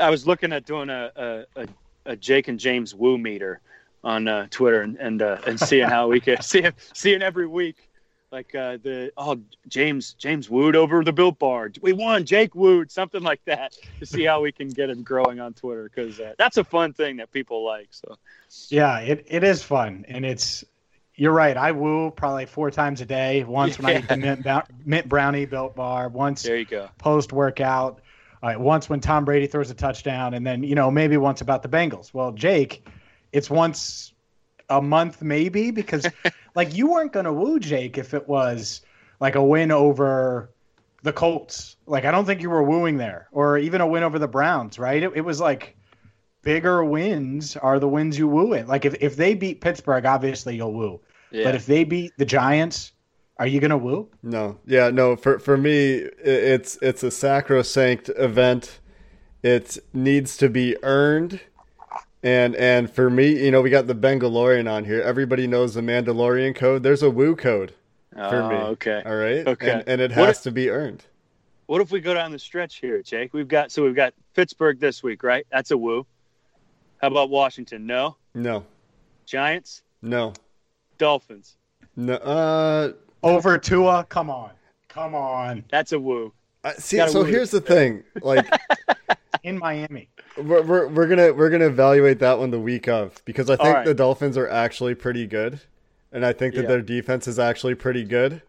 I 0.00 0.10
was 0.10 0.26
looking 0.26 0.52
at 0.52 0.64
doing 0.64 0.90
a 0.90 1.12
a, 1.16 1.62
a, 1.62 1.68
a 2.06 2.16
Jake 2.16 2.48
and 2.48 2.58
James 2.58 2.94
woo 2.94 3.18
meter 3.18 3.60
on 4.04 4.28
uh, 4.28 4.46
Twitter 4.50 4.82
and 4.82 4.96
and, 4.96 5.22
uh, 5.22 5.38
and 5.46 5.58
seeing 5.60 5.88
how 5.88 6.08
we 6.08 6.20
could 6.20 6.42
see 6.42 6.66
seeing 6.94 7.22
every 7.22 7.46
week 7.46 7.87
like 8.30 8.54
uh, 8.54 8.78
the 8.82 9.12
oh 9.16 9.40
James 9.68 10.14
James 10.14 10.50
wooed 10.50 10.76
over 10.76 11.02
the 11.02 11.12
Built 11.12 11.38
Bar. 11.38 11.70
We 11.80 11.92
won. 11.92 12.24
Jake 12.24 12.54
wooed 12.54 12.90
something 12.90 13.22
like 13.22 13.40
that 13.46 13.76
to 14.00 14.06
see 14.06 14.24
how 14.24 14.42
we 14.42 14.52
can 14.52 14.68
get 14.68 14.90
him 14.90 15.02
growing 15.02 15.40
on 15.40 15.54
Twitter 15.54 15.90
because 15.94 16.20
uh, 16.20 16.34
that's 16.38 16.56
a 16.56 16.64
fun 16.64 16.92
thing 16.92 17.16
that 17.16 17.30
people 17.30 17.64
like. 17.64 17.88
So 17.90 18.16
Yeah, 18.68 18.98
it, 19.00 19.26
it 19.28 19.44
is 19.44 19.62
fun, 19.62 20.04
and 20.08 20.24
it's 20.24 20.64
you're 21.14 21.32
right. 21.32 21.56
I 21.56 21.72
woo 21.72 22.10
probably 22.10 22.46
four 22.46 22.70
times 22.70 23.00
a 23.00 23.06
day. 23.06 23.44
Once 23.44 23.78
when 23.78 23.86
I 23.86 23.98
eat 23.98 24.08
the 24.08 24.16
mint, 24.16 24.46
mint 24.84 25.08
brownie 25.08 25.46
built 25.46 25.74
bar. 25.74 26.08
Once 26.08 26.42
there 26.42 26.56
you 26.56 26.64
go. 26.64 26.88
post 26.98 27.32
workout. 27.32 28.00
Uh, 28.40 28.54
once 28.56 28.88
when 28.88 29.00
Tom 29.00 29.24
Brady 29.24 29.48
throws 29.48 29.68
a 29.70 29.74
touchdown, 29.74 30.34
and 30.34 30.46
then 30.46 30.62
you 30.62 30.76
know 30.76 30.90
maybe 30.90 31.16
once 31.16 31.40
about 31.40 31.62
the 31.62 31.68
Bengals. 31.68 32.14
Well, 32.14 32.30
Jake, 32.32 32.86
it's 33.32 33.50
once 33.50 34.12
a 34.68 34.80
month 34.82 35.22
maybe 35.22 35.70
because 35.70 36.06
like 36.58 36.74
you 36.74 36.90
weren't 36.90 37.12
gonna 37.12 37.32
woo 37.32 37.60
Jake 37.60 37.98
if 37.98 38.14
it 38.14 38.26
was 38.28 38.80
like 39.20 39.36
a 39.36 39.42
win 39.42 39.70
over 39.70 40.50
the 41.04 41.12
Colts. 41.12 41.76
Like 41.86 42.04
I 42.04 42.10
don't 42.10 42.24
think 42.24 42.42
you 42.42 42.50
were 42.50 42.64
wooing 42.64 42.96
there, 42.96 43.28
or 43.30 43.58
even 43.58 43.80
a 43.80 43.86
win 43.86 44.02
over 44.02 44.18
the 44.18 44.26
Browns, 44.26 44.76
right? 44.76 45.00
It, 45.00 45.12
it 45.14 45.20
was 45.20 45.40
like 45.40 45.76
bigger 46.42 46.84
wins 46.84 47.56
are 47.56 47.78
the 47.78 47.86
wins 47.86 48.18
you 48.18 48.26
woo 48.26 48.54
it. 48.54 48.66
Like 48.66 48.84
if 48.84 48.96
if 49.00 49.14
they 49.14 49.34
beat 49.34 49.60
Pittsburgh, 49.60 50.04
obviously 50.04 50.56
you'll 50.56 50.72
woo. 50.72 51.00
Yeah. 51.30 51.44
But 51.44 51.54
if 51.54 51.64
they 51.64 51.84
beat 51.84 52.10
the 52.18 52.24
Giants, 52.24 52.90
are 53.36 53.46
you 53.46 53.60
gonna 53.60 53.78
woo? 53.78 54.08
No, 54.24 54.58
yeah, 54.66 54.90
no. 54.90 55.14
For 55.14 55.38
for 55.38 55.56
me, 55.56 56.08
it's 56.24 56.76
it's 56.82 57.04
a 57.04 57.12
sacrosanct 57.12 58.08
event. 58.16 58.80
It 59.44 59.78
needs 59.94 60.36
to 60.38 60.48
be 60.48 60.76
earned, 60.82 61.38
and 62.22 62.54
and 62.56 62.90
for 62.90 63.08
me, 63.10 63.44
you 63.44 63.50
know, 63.50 63.60
we 63.60 63.70
got 63.70 63.86
the 63.86 63.94
Bengalorian 63.94 64.70
on 64.70 64.84
here. 64.84 65.00
Everybody 65.02 65.46
knows 65.46 65.74
the 65.74 65.80
Mandalorian 65.80 66.54
code. 66.54 66.82
There's 66.82 67.02
a 67.02 67.10
woo 67.10 67.36
code 67.36 67.74
for 68.12 68.20
Oh, 68.42 68.48
me. 68.48 68.54
okay. 68.56 69.02
all 69.06 69.14
right, 69.16 69.46
Okay. 69.46 69.70
and, 69.70 69.84
and 69.86 70.00
it 70.00 70.10
has 70.12 70.38
if- 70.38 70.42
to 70.44 70.50
be 70.50 70.70
earned. 70.70 71.04
What 71.66 71.82
if 71.82 71.90
we 71.90 72.00
go 72.00 72.14
down 72.14 72.32
the 72.32 72.38
stretch 72.38 72.76
here, 72.76 73.02
Jake? 73.02 73.34
We've 73.34 73.46
got 73.46 73.70
so 73.70 73.84
we've 73.84 73.94
got 73.94 74.14
Pittsburgh 74.34 74.80
this 74.80 75.02
week, 75.02 75.22
right? 75.22 75.46
That's 75.52 75.70
a 75.70 75.76
woo. 75.76 76.06
How 77.02 77.08
about 77.08 77.28
Washington? 77.30 77.86
No. 77.86 78.16
No, 78.34 78.64
Giants, 79.26 79.82
no, 80.02 80.32
Dolphins. 80.96 81.56
no. 81.96 82.14
Uh, 82.14 82.92
Over 83.22 83.58
Tua? 83.58 84.06
Come 84.08 84.30
on, 84.30 84.50
come 84.88 85.14
on. 85.14 85.64
That's 85.70 85.92
a 85.92 85.98
woo. 85.98 86.32
I- 86.64 86.72
see, 86.74 86.96
so 87.08 87.20
woo. 87.20 87.24
here's 87.26 87.50
the 87.50 87.60
thing. 87.60 88.02
Like, 88.22 88.46
In 89.44 89.58
Miami. 89.58 90.08
We're, 90.42 90.62
we're 90.62 90.88
we're 90.88 91.06
gonna 91.06 91.32
we're 91.32 91.50
gonna 91.50 91.66
evaluate 91.66 92.18
that 92.20 92.38
one 92.38 92.50
the 92.50 92.60
week 92.60 92.88
of 92.88 93.22
because 93.24 93.50
I 93.50 93.56
think 93.56 93.74
right. 93.74 93.84
the 93.84 93.94
Dolphins 93.94 94.36
are 94.36 94.48
actually 94.48 94.94
pretty 94.94 95.26
good, 95.26 95.60
and 96.12 96.24
I 96.24 96.32
think 96.32 96.54
that 96.54 96.62
Yeah. 96.62 96.68
their 96.68 96.82
defense 96.82 97.26
is 97.28 97.38
actually 97.38 97.74
pretty 97.74 98.04
good. 98.04 98.42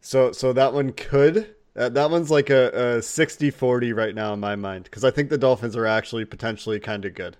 So 0.00 0.32
so 0.32 0.52
that 0.52 0.72
one 0.72 0.92
could 0.92 1.54
that, 1.74 1.94
that 1.94 2.10
one's 2.10 2.30
like 2.30 2.48
a, 2.48 2.68
a 2.68 2.98
60-40 3.00 3.94
right 3.94 4.14
now 4.14 4.32
in 4.32 4.40
my 4.40 4.56
mind 4.56 4.84
because 4.84 5.04
I 5.04 5.10
think 5.10 5.28
the 5.28 5.36
Dolphins 5.36 5.76
are 5.76 5.84
actually 5.84 6.24
potentially 6.24 6.80
kind 6.80 7.04
of 7.04 7.14
good. 7.14 7.36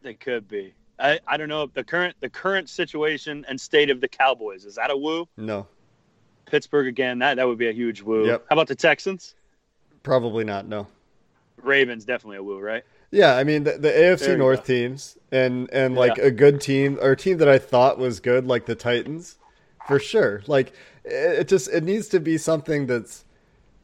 They 0.00 0.14
could 0.14 0.48
be. 0.48 0.72
I, 0.98 1.20
I 1.26 1.36
don't 1.36 1.48
know 1.48 1.66
the 1.66 1.84
current 1.84 2.16
the 2.20 2.30
current 2.30 2.68
situation 2.68 3.44
and 3.48 3.60
state 3.60 3.90
of 3.90 4.00
the 4.00 4.08
Cowboys. 4.08 4.64
Is 4.64 4.76
that 4.76 4.90
a 4.90 4.96
woo? 4.96 5.28
No, 5.36 5.66
Pittsburgh 6.46 6.86
again. 6.86 7.18
That 7.18 7.34
that 7.36 7.46
would 7.46 7.58
be 7.58 7.68
a 7.68 7.72
huge 7.72 8.00
woo. 8.02 8.26
Yep. 8.26 8.46
How 8.48 8.54
about 8.54 8.68
the 8.68 8.74
Texans? 8.76 9.34
probably 10.02 10.44
not. 10.44 10.68
No. 10.68 10.86
Ravens 11.62 12.04
definitely 12.04 12.36
a 12.36 12.42
woo, 12.42 12.60
right? 12.60 12.84
Yeah, 13.10 13.36
I 13.36 13.44
mean 13.44 13.64
the, 13.64 13.78
the 13.78 13.96
AFC 13.96 14.34
North 14.36 14.64
go. 14.64 14.64
teams 14.64 15.16
and 15.30 15.68
and 15.72 15.96
like 15.96 16.18
Yeah. 16.18 16.24
a 16.24 16.30
good 16.30 16.60
team 16.60 16.98
or 17.00 17.12
a 17.12 17.16
team 17.16 17.38
that 17.38 17.48
I 17.48 17.58
thought 17.58 17.98
was 17.98 18.20
good, 18.20 18.46
like 18.46 18.66
the 18.66 18.74
Titans, 18.74 19.38
for 19.84 19.98
sure. 19.98 20.42
Like 20.46 20.72
it, 21.04 21.40
it 21.40 21.48
just 21.48 21.68
it 21.68 21.84
needs 21.84 22.08
to 22.08 22.20
be 22.20 22.38
something 22.38 22.86
that's, 22.86 23.24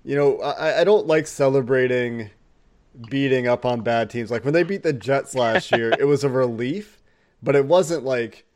you 0.04 0.16
know, 0.16 0.40
I, 0.40 0.80
I 0.82 0.84
don't 0.84 1.06
like 1.06 1.26
celebrating 1.26 2.30
beating 3.08 3.46
up 3.48 3.64
on 3.64 3.82
bad 3.82 4.10
teams. 4.10 4.30
Like 4.30 4.44
when 4.44 4.54
they 4.54 4.64
beat 4.64 4.82
the 4.82 4.92
Jets 4.92 5.34
last 5.34 5.72
year, 5.72 5.94
it 5.98 6.04
was 6.06 6.24
a 6.24 6.28
relief, 6.30 7.00
but 7.42 7.56
it 7.56 7.66
wasn't 7.66 8.04
like 8.04 8.46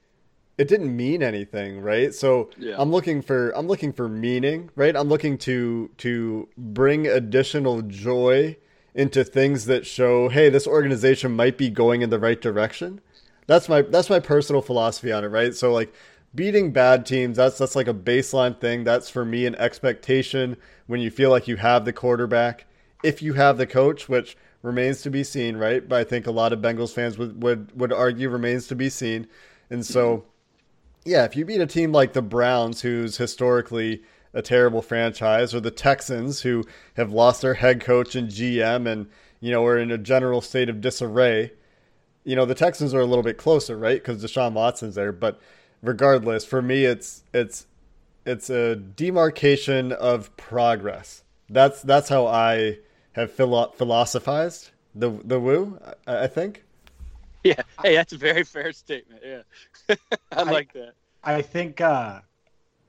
it 0.59 0.69
didn't 0.69 0.95
mean 0.97 1.23
anything, 1.23 1.81
right? 1.81 2.15
So 2.15 2.51
Yeah. 2.57 2.79
I'm 2.79 2.91
looking 2.93 3.23
for 3.23 3.51
I'm 3.57 3.67
looking 3.67 3.93
for 3.93 4.09
meaning, 4.09 4.71
right? 4.77 4.97
I'm 4.97 5.09
looking 5.09 5.39
to 5.39 5.91
to 5.99 6.49
bring 6.57 7.07
additional 7.07 7.83
joy 7.83 8.57
into 8.95 9.25
things 9.25 9.67
that 9.67 9.87
show, 9.87 10.29
hey, 10.29 10.49
this 10.49 10.67
organization 10.67 11.33
might 11.33 11.59
be 11.59 11.69
going 11.69 12.03
in 12.03 12.11
the 12.11 12.19
right 12.19 12.41
direction. 12.41 13.01
That's 13.47 13.69
my 13.69 13.83
that's 13.83 14.09
my 14.09 14.21
personal 14.21 14.63
philosophy 14.63 15.13
on 15.13 15.25
it, 15.25 15.29
right? 15.29 15.55
So 15.55 15.73
like 15.73 15.93
beating 16.35 16.73
bad 16.73 17.05
teams, 17.05 17.37
that's 17.37 17.59
that's 17.59 17.77
like 17.77 17.89
a 17.89 17.95
baseline 17.95 18.59
thing. 18.59 18.85
That's 18.85 19.11
for 19.11 19.25
me 19.25 19.47
an 19.47 19.55
expectation 19.57 20.57
when 20.87 21.01
you 21.01 21.11
feel 21.11 21.31
like 21.31 21.49
you 21.49 21.57
have 21.57 21.85
the 21.85 21.93
quarterback. 21.93 22.67
If 23.03 23.21
you 23.21 23.35
have 23.35 23.59
the 23.59 23.67
coach, 23.67 24.09
which 24.09 24.37
remains 24.63 25.03
to 25.03 25.11
be 25.11 25.25
seen, 25.25 25.57
right? 25.57 25.87
But 25.87 25.97
I 25.97 26.05
think 26.05 26.27
a 26.27 26.31
lot 26.31 26.53
of 26.53 26.61
Bengals 26.61 26.95
fans 26.95 27.19
would 27.19 27.43
would, 27.43 27.79
would 27.79 27.93
argue 27.93 28.31
remains 28.31 28.67
to 28.69 28.75
be 28.75 28.89
seen. 28.89 29.27
And 29.69 29.85
so 29.85 30.25
yeah, 31.05 31.25
if 31.25 31.37
you 31.37 31.45
beat 31.45 31.61
a 31.61 31.67
team 31.67 31.93
like 31.93 32.15
the 32.15 32.23
Browns, 32.23 32.81
who's 32.81 33.19
historically 33.19 34.03
a 34.35 34.43
terrible 34.43 34.83
franchise, 34.83 35.55
or 35.55 35.61
the 35.61 35.71
Texans, 35.71 36.43
who 36.43 36.65
have 36.97 37.13
lost 37.13 37.41
their 37.41 37.55
head 37.55 37.81
coach 37.81 38.15
and 38.15 38.29
GM 38.29 38.87
and, 38.87 39.07
you 39.41 39.51
know, 39.53 39.65
are 39.65 39.79
in 39.79 39.91
a 39.91 39.99
general 39.99 40.41
state 40.41 40.69
of 40.69 40.81
disarray, 40.81 41.53
you 42.25 42.35
know, 42.35 42.45
the 42.45 42.55
Texans 42.55 42.93
are 42.93 43.01
a 43.01 43.07
little 43.07 43.23
bit 43.23 43.39
closer, 43.39 43.77
right? 43.77 44.03
Because 44.03 44.23
Deshaun 44.23 44.53
Watson's 44.55 44.95
there. 44.95 45.13
But 45.13 45.41
regardless, 45.83 46.45
for 46.45 46.63
me, 46.63 46.85
it's 46.85 47.23
it's 47.33 47.67
it's 48.27 48.51
a 48.51 48.75
demarcation 48.77 49.93
of 49.93 50.35
progress. 50.37 51.23
That's 51.49 51.83
that's 51.83 52.09
how 52.09 52.27
I 52.27 52.79
have 53.13 53.31
philo- 53.31 53.73
philosophized 53.77 54.71
the 54.95 55.11
the 55.23 55.39
woo. 55.39 55.79
I, 56.07 56.25
I 56.25 56.27
think. 56.27 56.65
Yeah. 57.45 57.61
Hey, 57.83 57.95
that's 57.95 58.15
a 58.15 58.17
very 58.17 58.43
fair 58.43 58.73
statement. 58.73 59.23
Yeah. 59.23 59.97
I 60.33 60.45
like 60.45 60.73
that. 60.73 60.95
I 61.23 61.43
think 61.43 61.81
uh, 61.81 62.21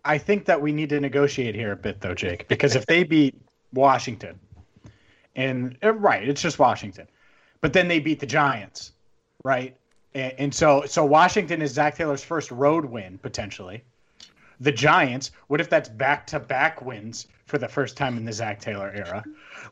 I 0.06 0.20
think 0.20 0.46
that 0.46 0.62
we 0.62 0.72
need 0.72 0.90
to 0.90 1.00
negotiate 1.00 1.56
here 1.56 1.72
a 1.72 1.76
bit, 1.76 2.00
though, 2.00 2.14
Jake, 2.14 2.48
because 2.48 2.76
if 2.76 2.86
they 2.86 3.04
beat 3.04 3.36
Washington, 3.74 4.40
and 5.36 5.78
uh, 5.84 5.94
right, 5.94 6.28
it's 6.28 6.42
just 6.42 6.60
Washington, 6.60 7.08
but 7.60 7.74
then 7.74 7.88
they 7.88 8.00
beat 8.00 8.20
the 8.20 8.28
Giants, 8.28 8.94
right? 9.44 9.76
And, 10.14 10.34
and 10.38 10.56
so, 10.56 10.84
so 10.86 11.04
Washington 11.04 11.62
is 11.62 11.72
Zac 11.72 11.96
Taylor's 11.96 12.24
first 12.24 12.52
road 12.52 12.86
win 12.86 13.18
potentially. 13.18 13.84
The 14.60 14.72
Giants, 14.72 15.32
what 15.48 15.60
if 15.60 15.70
that's 15.70 15.90
back 15.90 16.28
to 16.28 16.40
back 16.40 16.82
wins 16.82 17.28
for 17.46 17.58
the 17.58 17.68
first 17.68 17.96
time 17.96 18.18
in 18.18 18.26
the 18.26 18.34
Zac 18.34 18.60
Taylor 18.60 18.92
era? 18.94 19.24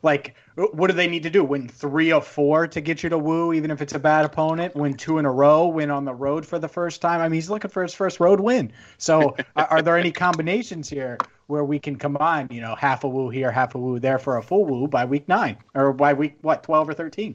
Like, 0.02 0.34
what 0.54 0.88
do 0.88 0.92
they 0.94 1.08
need 1.08 1.24
to 1.24 1.30
do? 1.30 1.44
Win 1.44 1.68
three 1.68 2.12
or 2.12 2.22
four 2.22 2.66
to 2.68 2.80
get 2.80 3.02
you 3.02 3.08
to 3.08 3.18
woo, 3.18 3.52
even 3.52 3.70
if 3.70 3.82
it's 3.82 3.94
a 3.94 3.98
bad 3.98 4.24
opponent? 4.24 4.74
Win 4.74 4.94
two 4.94 5.18
in 5.18 5.24
a 5.24 5.30
row? 5.30 5.66
Win 5.66 5.90
on 5.90 6.04
the 6.04 6.14
road 6.14 6.46
for 6.46 6.58
the 6.58 6.68
first 6.68 7.00
time? 7.00 7.20
I 7.20 7.24
mean, 7.24 7.34
he's 7.34 7.50
looking 7.50 7.70
for 7.70 7.82
his 7.82 7.94
first 7.94 8.20
road 8.20 8.40
win. 8.40 8.72
So, 8.98 9.36
are, 9.56 9.82
there 9.82 9.98
any 9.98 10.12
combinations 10.12 10.88
here 10.88 11.18
where 11.48 11.64
we 11.64 11.78
can 11.78 11.96
combine, 11.96 12.48
you 12.50 12.60
know, 12.60 12.74
half 12.74 13.04
a 13.04 13.08
woo 13.08 13.28
here, 13.28 13.50
half 13.50 13.74
a 13.74 13.78
woo 13.78 13.98
there 13.98 14.18
for 14.18 14.38
a 14.38 14.42
full 14.42 14.64
woo 14.64 14.88
by 14.88 15.04
week 15.04 15.28
nine 15.28 15.56
or 15.74 15.92
by 15.92 16.12
week 16.12 16.36
what, 16.42 16.62
twelve 16.62 16.88
or 16.88 16.94
thirteen? 16.94 17.34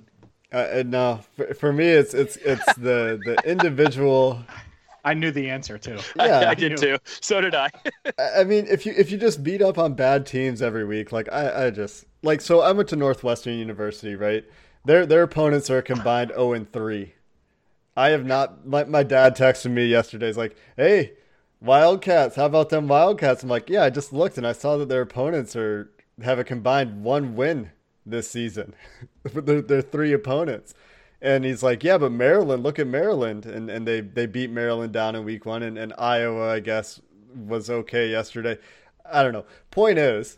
Uh, 0.51 0.83
no, 0.85 1.19
for, 1.35 1.53
for 1.53 1.73
me, 1.73 1.85
it's 1.85 2.13
it's 2.13 2.37
it's 2.37 2.65
the 2.73 3.19
the 3.23 3.37
individual. 3.45 4.43
I 5.03 5.13
knew 5.13 5.31
the 5.31 5.49
answer 5.49 5.77
too. 5.77 5.97
Yeah, 6.15 6.39
I, 6.39 6.49
I 6.49 6.53
did 6.53 6.77
too. 6.77 6.97
So 7.05 7.41
did 7.41 7.55
I. 7.55 7.69
I 8.17 8.43
mean, 8.43 8.65
if 8.67 8.85
you 8.85 8.93
if 8.97 9.11
you 9.11 9.17
just 9.17 9.43
beat 9.43 9.61
up 9.61 9.77
on 9.77 9.93
bad 9.93 10.25
teams 10.25 10.61
every 10.61 10.85
week, 10.85 11.11
like 11.11 11.31
I, 11.31 11.67
I 11.67 11.69
just 11.69 12.05
like 12.23 12.41
so 12.41 12.61
I 12.61 12.71
went 12.71 12.89
to 12.89 12.95
Northwestern 12.95 13.53
University, 13.53 14.15
right? 14.15 14.45
Their 14.85 15.05
their 15.05 15.23
opponents 15.23 15.69
are 15.69 15.81
combined 15.81 16.31
zero 16.31 16.53
and 16.53 16.71
three. 16.71 17.13
I 17.95 18.09
have 18.09 18.25
not. 18.25 18.65
My 18.65 18.83
my 18.85 19.03
dad 19.03 19.35
texted 19.35 19.71
me 19.71 19.85
yesterday. 19.85 20.27
He's 20.27 20.37
like, 20.37 20.55
"Hey, 20.77 21.13
Wildcats, 21.61 22.35
how 22.35 22.45
about 22.45 22.69
them 22.69 22.87
Wildcats?" 22.87 23.43
I'm 23.43 23.49
like, 23.49 23.69
"Yeah, 23.69 23.83
I 23.83 23.89
just 23.89 24.13
looked 24.13 24.37
and 24.37 24.47
I 24.47 24.53
saw 24.53 24.77
that 24.77 24.89
their 24.89 25.01
opponents 25.01 25.55
are 25.55 25.91
have 26.21 26.39
a 26.39 26.43
combined 26.43 27.03
one 27.03 27.35
win 27.35 27.71
this 28.05 28.29
season. 28.29 28.73
their, 29.23 29.61
their 29.61 29.81
three 29.81 30.13
opponents." 30.13 30.73
And 31.21 31.43
he's 31.43 31.61
like, 31.61 31.83
yeah, 31.83 31.97
but 31.97 32.11
Maryland, 32.11 32.63
look 32.63 32.79
at 32.79 32.87
Maryland. 32.87 33.45
And, 33.45 33.69
and 33.69 33.87
they, 33.87 34.01
they 34.01 34.25
beat 34.25 34.49
Maryland 34.49 34.93
down 34.93 35.15
in 35.15 35.25
week 35.25 35.45
one. 35.45 35.63
And, 35.63 35.77
and 35.77 35.93
Iowa, 35.97 36.49
I 36.49 36.59
guess, 36.59 37.01
was 37.35 37.69
okay 37.69 38.09
yesterday. 38.09 38.57
I 39.11 39.23
don't 39.23 39.33
know. 39.33 39.45
Point 39.71 39.97
is, 39.97 40.37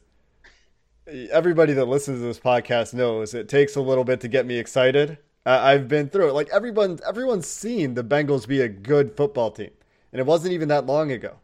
everybody 1.07 1.73
that 1.73 1.85
listens 1.85 2.19
to 2.19 2.25
this 2.25 2.39
podcast 2.39 2.93
knows 2.93 3.33
it 3.33 3.49
takes 3.49 3.75
a 3.75 3.81
little 3.81 4.03
bit 4.03 4.21
to 4.21 4.27
get 4.27 4.45
me 4.45 4.57
excited. 4.57 5.17
Uh, 5.45 5.59
I've 5.61 5.87
been 5.87 6.09
through 6.09 6.29
it. 6.29 6.33
Like 6.33 6.49
everyone, 6.49 6.99
everyone's 7.07 7.47
seen 7.47 7.93
the 7.95 8.03
Bengals 8.03 8.47
be 8.47 8.61
a 8.61 8.69
good 8.69 9.15
football 9.17 9.51
team, 9.51 9.71
and 10.11 10.19
it 10.19 10.25
wasn't 10.25 10.53
even 10.53 10.67
that 10.69 10.85
long 10.85 11.11
ago. 11.11 11.37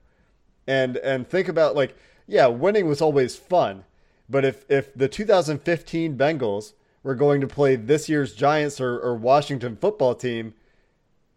And 0.68 0.98
and 0.98 1.28
think 1.28 1.48
about 1.48 1.76
like, 1.76 1.96
yeah, 2.28 2.48
winning 2.48 2.88
was 2.88 3.02
always 3.02 3.36
fun, 3.36 3.86
but 4.30 4.46
if 4.46 4.66
if 4.70 4.94
the 4.94 5.08
2015 5.08 6.18
Bengals 6.18 6.74
were 7.08 7.16
going 7.16 7.40
to 7.40 7.48
play 7.48 7.78
this 7.78 8.10
year's 8.10 8.36
Giants 8.36 8.82
or, 8.82 9.00
or 9.00 9.16
Washington 9.16 9.78
football 9.78 10.14
team, 10.14 10.54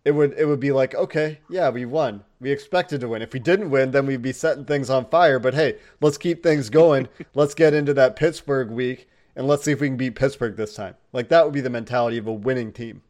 it 0.05 0.11
would 0.11 0.35
it 0.37 0.47
would 0.47 0.59
be 0.59 0.73
like, 0.73 0.97
okay, 0.97 1.39
yeah, 1.49 1.71
we 1.71 1.85
won. 1.85 2.25
We 2.41 2.51
expected 2.51 3.01
to 3.03 3.09
win. 3.09 3.23
If 3.23 3.33
we 3.33 3.39
didn't 3.39 3.71
win, 3.71 3.93
then 3.93 4.05
we'd 4.05 4.21
be 4.21 4.33
setting 4.33 4.65
things 4.65 4.91
on 4.91 5.07
fire. 5.07 5.39
But 5.39 5.55
hey, 5.55 5.79
let's 6.01 6.19
keep 6.19 6.43
things 6.43 6.71
going. 6.71 7.09
let's 7.35 7.55
get 7.55 7.73
into 7.73 7.95
that 7.95 8.17
Pittsburgh 8.17 8.71
week 8.71 9.09
and 9.37 9.47
let's 9.47 9.63
see 9.63 9.71
if 9.71 9.81
we 9.81 9.87
can 9.87 9.97
beat 9.97 10.17
Pittsburgh 10.17 10.57
this 10.57 10.75
time. 10.75 10.97
Like 11.13 11.29
that 11.29 11.45
would 11.45 11.55
be 11.55 11.61
the 11.61 11.71
mentality 11.71 12.19
of 12.19 12.27
a 12.27 12.33
winning 12.33 12.73
team. 12.73 13.03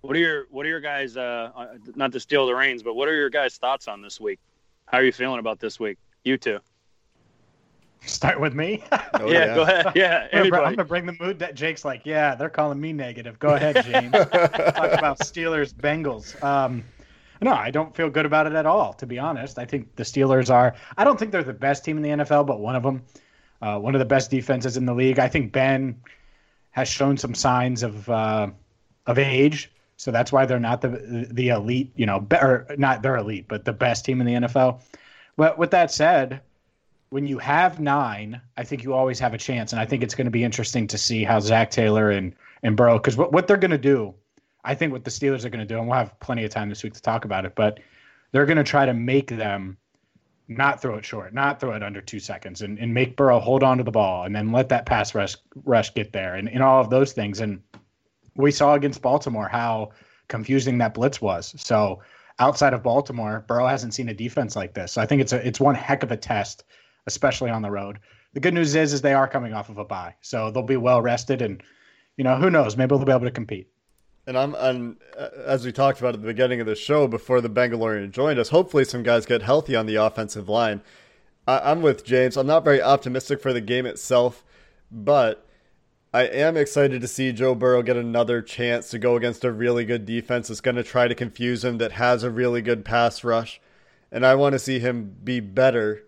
What 0.00 0.16
are 0.16 0.20
your 0.20 0.46
What 0.50 0.64
are 0.64 0.70
your 0.70 0.80
guys? 0.80 1.18
Uh, 1.18 1.76
not 1.96 2.12
to 2.12 2.20
steal 2.20 2.46
the 2.46 2.54
reins, 2.54 2.82
but 2.82 2.94
what 2.94 3.08
are 3.08 3.14
your 3.14 3.28
guys' 3.28 3.58
thoughts 3.58 3.88
on 3.88 4.00
this 4.00 4.18
week? 4.18 4.38
How 4.86 4.96
are 4.96 5.04
you 5.04 5.12
feeling 5.12 5.38
about 5.38 5.60
this 5.60 5.78
week? 5.78 5.98
You 6.24 6.38
two. 6.38 6.60
Start 8.02 8.40
with 8.40 8.54
me. 8.54 8.84
Oh, 9.20 9.26
yeah, 9.26 9.46
yeah, 9.46 9.54
go 9.54 9.62
ahead. 9.62 9.92
Yeah, 9.96 10.28
I'm 10.32 10.48
gonna, 10.48 10.62
I'm 10.62 10.72
gonna 10.74 10.84
bring 10.84 11.04
the 11.04 11.16
mood. 11.18 11.40
That 11.40 11.56
Jake's 11.56 11.84
like, 11.84 12.02
yeah, 12.04 12.36
they're 12.36 12.48
calling 12.48 12.80
me 12.80 12.92
negative. 12.92 13.36
Go 13.40 13.54
ahead, 13.54 13.84
James. 13.84 14.12
Talk 14.12 14.28
about 14.92 15.18
Steelers 15.18 15.74
Bengals. 15.74 16.40
Um, 16.40 16.84
no, 17.40 17.52
I 17.52 17.72
don't 17.72 17.94
feel 17.96 18.08
good 18.08 18.24
about 18.26 18.46
it 18.46 18.52
at 18.52 18.64
all. 18.64 18.92
To 18.94 19.06
be 19.06 19.18
honest, 19.18 19.58
I 19.58 19.64
think 19.64 19.96
the 19.96 20.04
Steelers 20.04 20.50
are. 20.50 20.76
I 20.96 21.02
don't 21.02 21.18
think 21.18 21.32
they're 21.32 21.42
the 21.42 21.52
best 21.52 21.84
team 21.84 21.96
in 21.96 22.02
the 22.02 22.24
NFL, 22.24 22.46
but 22.46 22.60
one 22.60 22.76
of 22.76 22.84
them, 22.84 23.02
uh, 23.60 23.78
one 23.78 23.96
of 23.96 23.98
the 23.98 24.04
best 24.04 24.30
defenses 24.30 24.76
in 24.76 24.86
the 24.86 24.94
league. 24.94 25.18
I 25.18 25.26
think 25.26 25.52
Ben 25.52 26.00
has 26.70 26.88
shown 26.88 27.16
some 27.16 27.34
signs 27.34 27.82
of 27.82 28.08
uh, 28.08 28.48
of 29.06 29.18
age, 29.18 29.72
so 29.96 30.12
that's 30.12 30.30
why 30.30 30.46
they're 30.46 30.60
not 30.60 30.80
the 30.80 31.26
the 31.30 31.48
elite. 31.48 31.92
You 31.96 32.06
know, 32.06 32.20
be, 32.20 32.36
or 32.36 32.66
not 32.78 33.02
they're 33.02 33.16
elite, 33.16 33.46
but 33.48 33.64
the 33.64 33.72
best 33.72 34.04
team 34.04 34.20
in 34.20 34.26
the 34.26 34.46
NFL. 34.46 34.80
But 35.36 35.58
with 35.58 35.72
that 35.72 35.90
said, 35.90 36.40
when 37.10 37.26
you 37.26 37.38
have 37.38 37.80
nine, 37.80 38.40
I 38.56 38.64
think 38.64 38.84
you 38.84 38.92
always 38.92 39.18
have 39.18 39.34
a 39.34 39.38
chance, 39.38 39.72
and 39.72 39.80
I 39.80 39.86
think 39.86 40.02
it's 40.02 40.14
going 40.14 40.26
to 40.26 40.30
be 40.30 40.44
interesting 40.44 40.86
to 40.88 40.98
see 40.98 41.24
how 41.24 41.40
Zac 41.40 41.70
Taylor 41.70 42.10
and 42.10 42.34
and 42.62 42.76
Burrow, 42.76 42.98
because 42.98 43.16
what 43.16 43.32
what 43.32 43.46
they're 43.46 43.56
going 43.56 43.70
to 43.70 43.78
do, 43.78 44.14
I 44.64 44.74
think 44.74 44.92
what 44.92 45.04
the 45.04 45.10
Steelers 45.10 45.44
are 45.44 45.48
going 45.48 45.66
to 45.66 45.74
do, 45.74 45.78
and 45.78 45.88
we'll 45.88 45.96
have 45.96 46.18
plenty 46.20 46.44
of 46.44 46.50
time 46.50 46.68
this 46.68 46.82
week 46.82 46.94
to 46.94 47.02
talk 47.02 47.24
about 47.24 47.44
it, 47.44 47.54
but 47.54 47.80
they're 48.32 48.46
going 48.46 48.58
to 48.58 48.64
try 48.64 48.84
to 48.84 48.94
make 48.94 49.28
them 49.28 49.78
not 50.48 50.80
throw 50.80 50.96
it 50.96 51.04
short, 51.04 51.34
not 51.34 51.60
throw 51.60 51.72
it 51.72 51.82
under 51.82 52.00
two 52.00 52.18
seconds, 52.18 52.62
and, 52.62 52.78
and 52.78 52.92
make 52.92 53.16
Burrow 53.16 53.38
hold 53.38 53.62
on 53.62 53.78
to 53.78 53.84
the 53.84 53.90
ball, 53.90 54.24
and 54.24 54.34
then 54.34 54.50
let 54.50 54.68
that 54.70 54.86
pass 54.86 55.14
rush 55.14 55.36
rush 55.64 55.94
get 55.94 56.12
there, 56.12 56.34
and, 56.34 56.48
and 56.48 56.62
all 56.62 56.80
of 56.80 56.90
those 56.90 57.12
things. 57.12 57.40
And 57.40 57.62
we 58.34 58.50
saw 58.50 58.74
against 58.74 59.02
Baltimore 59.02 59.48
how 59.48 59.92
confusing 60.28 60.78
that 60.78 60.94
blitz 60.94 61.20
was. 61.22 61.54
So 61.56 62.02
outside 62.38 62.74
of 62.74 62.82
Baltimore, 62.82 63.44
Burrow 63.48 63.66
hasn't 63.66 63.94
seen 63.94 64.08
a 64.08 64.14
defense 64.14 64.56
like 64.56 64.74
this. 64.74 64.92
So 64.92 65.00
I 65.00 65.06
think 65.06 65.22
it's 65.22 65.32
a 65.32 65.46
it's 65.46 65.60
one 65.60 65.74
heck 65.74 66.02
of 66.02 66.12
a 66.12 66.16
test 66.16 66.64
especially 67.08 67.50
on 67.50 67.62
the 67.62 67.70
road. 67.70 67.98
The 68.34 68.40
good 68.40 68.54
news 68.54 68.76
is, 68.76 68.92
is 68.92 69.00
they 69.00 69.14
are 69.14 69.26
coming 69.26 69.54
off 69.54 69.70
of 69.70 69.78
a 69.78 69.84
bye, 69.84 70.14
so 70.20 70.50
they'll 70.50 70.62
be 70.62 70.76
well 70.76 71.02
rested, 71.02 71.42
and 71.42 71.60
you 72.16 72.22
know 72.22 72.36
who 72.36 72.50
knows, 72.50 72.76
maybe 72.76 72.90
they'll 72.90 73.04
be 73.04 73.10
able 73.10 73.24
to 73.24 73.32
compete. 73.32 73.68
And 74.26 74.36
I'm, 74.36 74.54
and 74.56 74.96
uh, 75.18 75.28
as 75.46 75.64
we 75.64 75.72
talked 75.72 76.00
about 76.00 76.14
at 76.14 76.20
the 76.20 76.26
beginning 76.26 76.60
of 76.60 76.66
the 76.66 76.76
show 76.76 77.08
before 77.08 77.40
the 77.40 77.48
Bengalorian 77.48 78.10
joined 78.10 78.38
us, 78.38 78.50
hopefully 78.50 78.84
some 78.84 79.02
guys 79.02 79.24
get 79.24 79.42
healthy 79.42 79.74
on 79.74 79.86
the 79.86 79.96
offensive 79.96 80.48
line. 80.48 80.82
I, 81.46 81.70
I'm 81.70 81.80
with 81.80 82.04
James. 82.04 82.36
I'm 82.36 82.46
not 82.46 82.62
very 82.62 82.82
optimistic 82.82 83.40
for 83.40 83.54
the 83.54 83.62
game 83.62 83.86
itself, 83.86 84.44
but 84.92 85.48
I 86.12 86.24
am 86.24 86.56
excited 86.56 87.00
to 87.00 87.08
see 87.08 87.32
Joe 87.32 87.54
Burrow 87.54 87.82
get 87.82 87.96
another 87.96 88.42
chance 88.42 88.90
to 88.90 88.98
go 88.98 89.16
against 89.16 89.44
a 89.44 89.52
really 89.52 89.84
good 89.84 90.04
defense 90.04 90.48
that's 90.48 90.60
going 90.60 90.76
to 90.76 90.82
try 90.82 91.08
to 91.08 91.14
confuse 91.14 91.64
him, 91.64 91.78
that 91.78 91.92
has 91.92 92.22
a 92.22 92.30
really 92.30 92.60
good 92.60 92.84
pass 92.84 93.24
rush. 93.24 93.60
And 94.10 94.24
I 94.24 94.34
want 94.34 94.54
to 94.54 94.58
see 94.58 94.78
him 94.78 95.16
be 95.22 95.40
better 95.40 96.04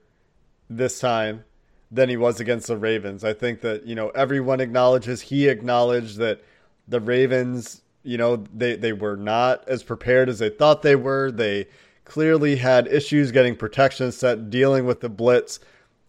this 0.70 1.00
time 1.00 1.44
than 1.90 2.08
he 2.08 2.16
was 2.16 2.38
against 2.38 2.68
the 2.68 2.76
Ravens. 2.76 3.24
I 3.24 3.32
think 3.32 3.60
that, 3.62 3.84
you 3.84 3.96
know, 3.96 4.10
everyone 4.10 4.60
acknowledges, 4.60 5.20
he 5.22 5.48
acknowledged 5.48 6.18
that 6.18 6.42
the 6.86 7.00
Ravens, 7.00 7.82
you 8.04 8.16
know, 8.16 8.44
they, 8.54 8.76
they 8.76 8.92
were 8.92 9.16
not 9.16 9.68
as 9.68 9.82
prepared 9.82 10.28
as 10.28 10.38
they 10.38 10.48
thought 10.48 10.82
they 10.82 10.94
were. 10.94 11.32
They 11.32 11.66
clearly 12.04 12.56
had 12.56 12.86
issues 12.86 13.32
getting 13.32 13.56
protection 13.56 14.12
set, 14.12 14.48
dealing 14.50 14.86
with 14.86 15.00
the 15.00 15.08
blitz. 15.08 15.58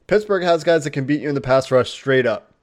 Pittsburgh 0.05 0.43
has 0.43 0.63
guys 0.63 0.83
that 0.83 0.91
can 0.91 1.05
beat 1.05 1.21
you 1.21 1.29
in 1.29 1.35
the 1.35 1.41
pass 1.41 1.71
rush 1.71 1.89
straight 1.89 2.27
up 2.27 2.53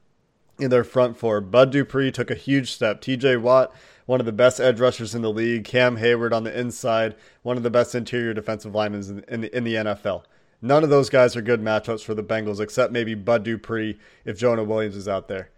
in 0.58 0.70
their 0.70 0.84
front 0.84 1.16
four. 1.16 1.40
Bud 1.40 1.72
Dupree 1.72 2.12
took 2.12 2.30
a 2.30 2.36
huge 2.36 2.70
step. 2.72 3.00
TJ 3.00 3.40
Watt, 3.40 3.72
one 4.06 4.20
of 4.20 4.26
the 4.26 4.32
best 4.32 4.60
edge 4.60 4.78
rushers 4.78 5.14
in 5.14 5.22
the 5.22 5.32
league. 5.32 5.64
Cam 5.64 5.96
Heyward 5.96 6.32
on 6.32 6.44
the 6.44 6.58
inside, 6.58 7.16
one 7.42 7.56
of 7.56 7.62
the 7.62 7.70
best 7.70 7.94
interior 7.94 8.34
defensive 8.34 8.74
linemen 8.74 9.24
in, 9.28 9.40
the, 9.40 9.56
in 9.56 9.64
the 9.64 9.74
NFL. 9.74 10.22
None 10.60 10.82
of 10.82 10.90
those 10.90 11.08
guys 11.08 11.36
are 11.36 11.42
good 11.42 11.62
matchups 11.62 12.02
for 12.02 12.14
the 12.14 12.22
Bengals, 12.22 12.60
except 12.60 12.92
maybe 12.92 13.14
Bud 13.14 13.44
Dupree 13.44 13.98
if 14.24 14.38
Jonah 14.38 14.64
Williams 14.64 14.96
is 14.96 15.06
out 15.08 15.28
there. 15.28 15.50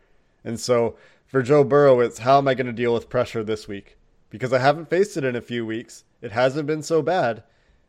And 0.44 0.60
so 0.60 0.96
for 1.26 1.42
Joe 1.42 1.64
Burrow, 1.64 2.00
it's 2.00 2.18
how 2.18 2.38
am 2.38 2.48
I 2.48 2.54
going 2.54 2.66
to 2.66 2.72
deal 2.72 2.92
with 2.92 3.08
pressure 3.08 3.42
this 3.42 3.66
week? 3.66 3.96
Because 4.28 4.52
I 4.52 4.58
haven't 4.58 4.90
faced 4.90 5.16
it 5.16 5.24
in 5.24 5.36
a 5.36 5.40
few 5.40 5.64
weeks. 5.64 6.04
It 6.20 6.32
hasn't 6.32 6.66
been 6.66 6.82
so 6.82 7.02
bad. 7.02 7.42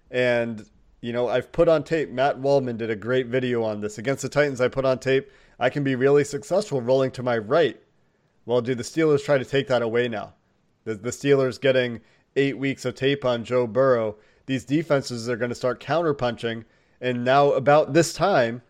And, 0.10 0.66
you 1.02 1.12
know, 1.12 1.28
I've 1.28 1.52
put 1.52 1.68
on 1.68 1.84
tape. 1.84 2.10
Matt 2.10 2.40
Waldman 2.40 2.78
did 2.78 2.90
a 2.90 2.96
great 2.96 3.28
video 3.28 3.64
on 3.64 3.82
this. 3.82 3.98
Against 3.98 4.22
the 4.22 4.30
Titans, 4.30 4.62
I 4.62 4.68
put 4.68 4.86
on 4.86 5.00
tape. 5.00 5.30
I 5.60 5.70
can 5.70 5.84
be 5.84 5.96
really 5.96 6.24
successful 6.24 6.82
rolling 6.82 7.12
to 7.12 7.24
my 7.24 7.38
right. 7.38 7.80
Well, 8.46 8.62
do 8.62 8.74
the 8.74 8.84
Steelers 8.84 9.24
try 9.24 9.38
to 9.38 9.46
take 9.46 9.68
that 9.68 9.82
away 9.82 10.08
now? 10.08 10.34
The, 10.86 10.96
the 10.96 11.12
Steelers 11.12 11.62
getting 11.62 12.02
eight 12.36 12.58
weeks 12.58 12.86
of 12.86 12.96
tape 12.96 13.26
on 13.26 13.44
Joe 13.44 13.68
Burrow. 13.68 14.16
These 14.46 14.66
defenses 14.66 15.30
are 15.30 15.36
going 15.36 15.50
to 15.50 15.56
start 15.56 15.80
counterpunching 15.80 16.66
and 17.02 17.26
now, 17.26 17.52
about 17.52 17.94
this 17.94 18.14
time, 18.14 18.62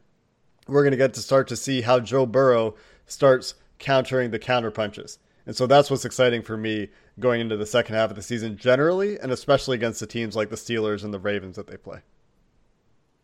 we're 0.68 0.84
going 0.84 0.92
to 0.92 0.98
get 0.98 1.14
to 1.16 1.20
start 1.20 1.48
to 1.50 1.56
see 1.56 1.82
how 1.82 2.00
Joe 2.00 2.26
Burrow 2.26 2.76
starts 3.06 3.56
countering 3.78 4.32
the 4.32 4.40
counter 4.40 4.72
punches. 4.72 5.20
And 5.46 5.56
so 5.56 5.68
that's 5.68 5.92
what's 5.92 6.06
exciting 6.06 6.42
for 6.42 6.56
me 6.56 6.90
going 7.20 7.42
into 7.42 7.58
the 7.58 7.66
second 7.66 7.96
half 7.96 8.10
of 8.10 8.16
the 8.16 8.22
season 8.22 8.56
generally, 8.56 9.20
and 9.20 9.32
especially 9.32 9.76
against 9.76 10.00
the 10.00 10.08
teams 10.08 10.36
like 10.36 10.50
the 10.50 10.56
Steelers 10.56 11.04
and 11.04 11.14
the 11.14 11.20
Ravens 11.20 11.58
that 11.58 11.68
they 11.68 11.78
play. 11.78 12.00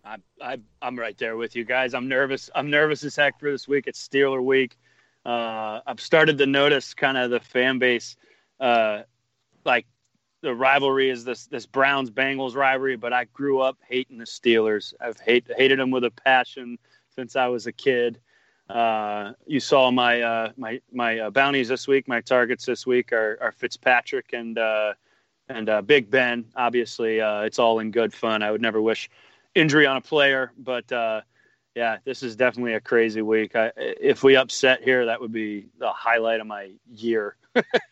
I, 0.03 0.17
I, 0.41 0.57
I'm 0.81 0.97
right 0.97 1.17
there 1.17 1.37
with 1.37 1.55
you 1.55 1.63
guys. 1.63 1.93
I'm 1.93 2.07
nervous. 2.07 2.49
I'm 2.55 2.69
nervous 2.69 3.03
as 3.03 3.15
heck 3.15 3.39
for 3.39 3.51
this 3.51 3.67
week. 3.67 3.85
It's 3.87 4.05
Steeler 4.05 4.43
week. 4.43 4.77
Uh, 5.25 5.81
I've 5.85 5.99
started 5.99 6.37
to 6.39 6.45
notice 6.45 6.93
kind 6.93 7.17
of 7.17 7.29
the 7.29 7.39
fan 7.39 7.79
base, 7.79 8.15
uh, 8.59 9.03
like 9.65 9.85
the 10.41 10.53
rivalry 10.53 11.09
is 11.09 11.23
this 11.23 11.47
this 11.47 11.65
Browns 11.65 12.09
Bengals 12.09 12.55
rivalry, 12.55 12.95
but 12.95 13.13
I 13.13 13.25
grew 13.25 13.59
up 13.59 13.77
hating 13.87 14.17
the 14.17 14.25
Steelers. 14.25 14.93
I've 15.01 15.19
hate, 15.19 15.47
hated 15.57 15.79
them 15.79 15.91
with 15.91 16.03
a 16.03 16.11
passion 16.11 16.77
since 17.15 17.35
I 17.35 17.47
was 17.47 17.67
a 17.67 17.71
kid. 17.71 18.19
Uh, 18.69 19.33
you 19.45 19.59
saw 19.59 19.89
my 19.91 20.21
uh, 20.21 20.51
my 20.57 20.79
my 20.91 21.19
uh, 21.19 21.29
bounties 21.29 21.69
this 21.69 21.87
week. 21.87 22.07
My 22.07 22.21
targets 22.21 22.65
this 22.65 22.85
week 22.85 23.13
are, 23.13 23.37
are 23.41 23.51
Fitzpatrick 23.51 24.33
and 24.33 24.57
uh, 24.57 24.93
and 25.49 25.69
uh, 25.69 25.81
Big 25.81 26.11
Ben. 26.11 26.45
Obviously, 26.55 27.21
uh, 27.21 27.41
it's 27.41 27.59
all 27.59 27.79
in 27.79 27.91
good 27.91 28.13
fun. 28.13 28.43
I 28.43 28.51
would 28.51 28.61
never 28.61 28.81
wish 28.81 29.09
injury 29.55 29.87
on 29.87 29.97
a 29.97 30.01
player, 30.01 30.51
but 30.57 30.91
yeah, 31.75 31.97
this 32.05 32.23
is 32.23 32.35
definitely 32.35 32.73
a 32.73 32.81
crazy 32.81 33.21
week. 33.21 33.55
I, 33.55 33.71
if 33.77 34.23
we 34.23 34.35
upset 34.35 34.81
here, 34.81 35.05
that 35.05 35.21
would 35.21 35.31
be 35.31 35.67
the 35.77 35.91
highlight 35.91 36.39
of 36.39 36.47
my 36.47 36.71
year. 36.91 37.35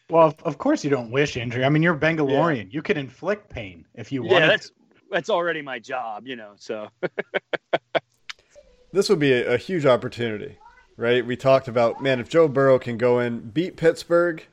Well, 0.10 0.28
of, 0.28 0.42
of, 0.44 0.58
course 0.58 0.84
you 0.84 0.90
don't 0.90 1.12
wish 1.12 1.38
injury. 1.38 1.64
I 1.64 1.70
mean, 1.70 1.84
you're 1.84 1.96
Bengalian. 1.96 2.58
Yeah. 2.58 2.64
You 2.70 2.82
can 2.82 2.98
inflict 2.98 3.50
pain 3.50 3.86
if 3.96 4.12
you 4.12 4.24
want. 4.24 4.34
Yeah, 4.34 4.48
that's 4.48 4.72
that's 5.12 5.30
already 5.30 5.62
my 5.62 5.80
job, 5.80 6.28
you 6.28 6.36
know. 6.36 6.54
So 6.58 6.90
this 8.92 9.10
would 9.10 9.20
be 9.20 9.34
a, 9.34 9.54
a 9.54 9.58
huge 9.58 9.86
opportunity, 9.86 10.58
right? 10.98 11.26
We 11.26 11.36
talked 11.36 11.68
about 11.68 12.02
man, 12.02 12.20
if 12.20 12.30
Joe 12.30 12.48
Burrow 12.48 12.80
can 12.80 12.98
go 12.98 13.20
in, 13.20 13.40
beat 13.50 13.78
Pittsburgh, 13.78 14.46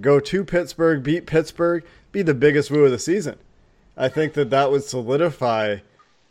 go 0.00 0.20
to 0.20 0.44
Pittsburgh, 0.44 1.02
beat 1.02 1.26
Pittsburgh, 1.26 1.84
be 2.10 2.22
the 2.22 2.34
biggest 2.34 2.70
woo 2.70 2.84
of 2.84 2.90
the 2.90 2.98
season. 2.98 3.38
I 3.96 4.08
think 4.08 4.34
that 4.34 4.50
that 4.50 4.70
would 4.70 4.84
solidify 4.84 5.78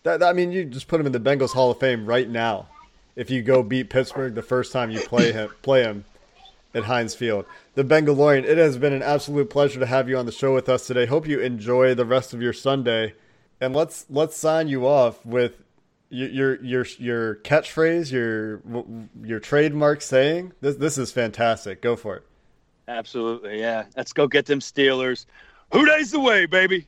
that. 0.04 0.24
I 0.24 0.34
mean, 0.34 0.52
you 0.52 0.66
just 0.66 0.88
put 0.88 1.00
him 1.00 1.06
in 1.06 1.12
the 1.12 1.20
Bengals 1.20 1.54
Hall 1.54 1.72
of 1.72 1.80
Fame 1.80 2.06
right 2.06 2.30
now. 2.30 2.68
If 3.16 3.30
you 3.30 3.44
go 3.44 3.62
beat 3.62 3.90
Pittsburgh 3.90 4.34
the 4.34 4.42
first 4.42 4.72
time 4.72 4.90
you 4.90 5.02
play 5.02 5.34
him, 5.34 5.52
play 5.62 5.84
him 5.84 6.06
at 6.74 6.84
Heinz 6.86 7.16
Field. 7.16 7.46
The 7.76 7.84
Bengalorian, 7.84 8.44
it 8.44 8.58
has 8.58 8.78
been 8.78 8.94
an 8.94 9.04
absolute 9.04 9.50
pleasure 9.50 9.80
to 9.80 9.86
have 9.86 10.10
you 10.10 10.18
on 10.18 10.26
the 10.26 10.32
show 10.32 10.54
with 10.54 10.70
us 10.70 10.88
today. 10.88 11.06
Hope 11.06 11.28
you 11.28 11.40
enjoy 11.40 11.94
the 11.96 12.06
rest 12.06 12.34
of 12.34 12.42
your 12.42 12.54
Sunday, 12.54 13.14
and 13.60 13.76
let's 13.76 14.06
let's 14.10 14.36
sign 14.36 14.68
you 14.68 14.88
off 14.88 15.26
with 15.26 15.64
your 16.10 16.30
your 16.30 16.64
your, 16.64 16.86
your 17.00 17.36
catchphrase, 17.38 18.12
your 18.12 18.62
your 19.24 19.40
trademark 19.40 20.02
saying. 20.02 20.54
This 20.62 20.76
this 20.76 20.98
is 20.98 21.12
fantastic. 21.12 21.82
Go 21.82 21.96
for 21.96 22.18
it. 22.18 22.24
Absolutely, 22.88 23.60
yeah. 23.60 23.86
Let's 23.96 24.14
go 24.14 24.28
get 24.28 24.46
them 24.46 24.60
Steelers. 24.60 25.26
Who 25.72 25.86
Dey's 25.86 26.12
the 26.12 26.20
way, 26.20 26.46
baby? 26.46 26.88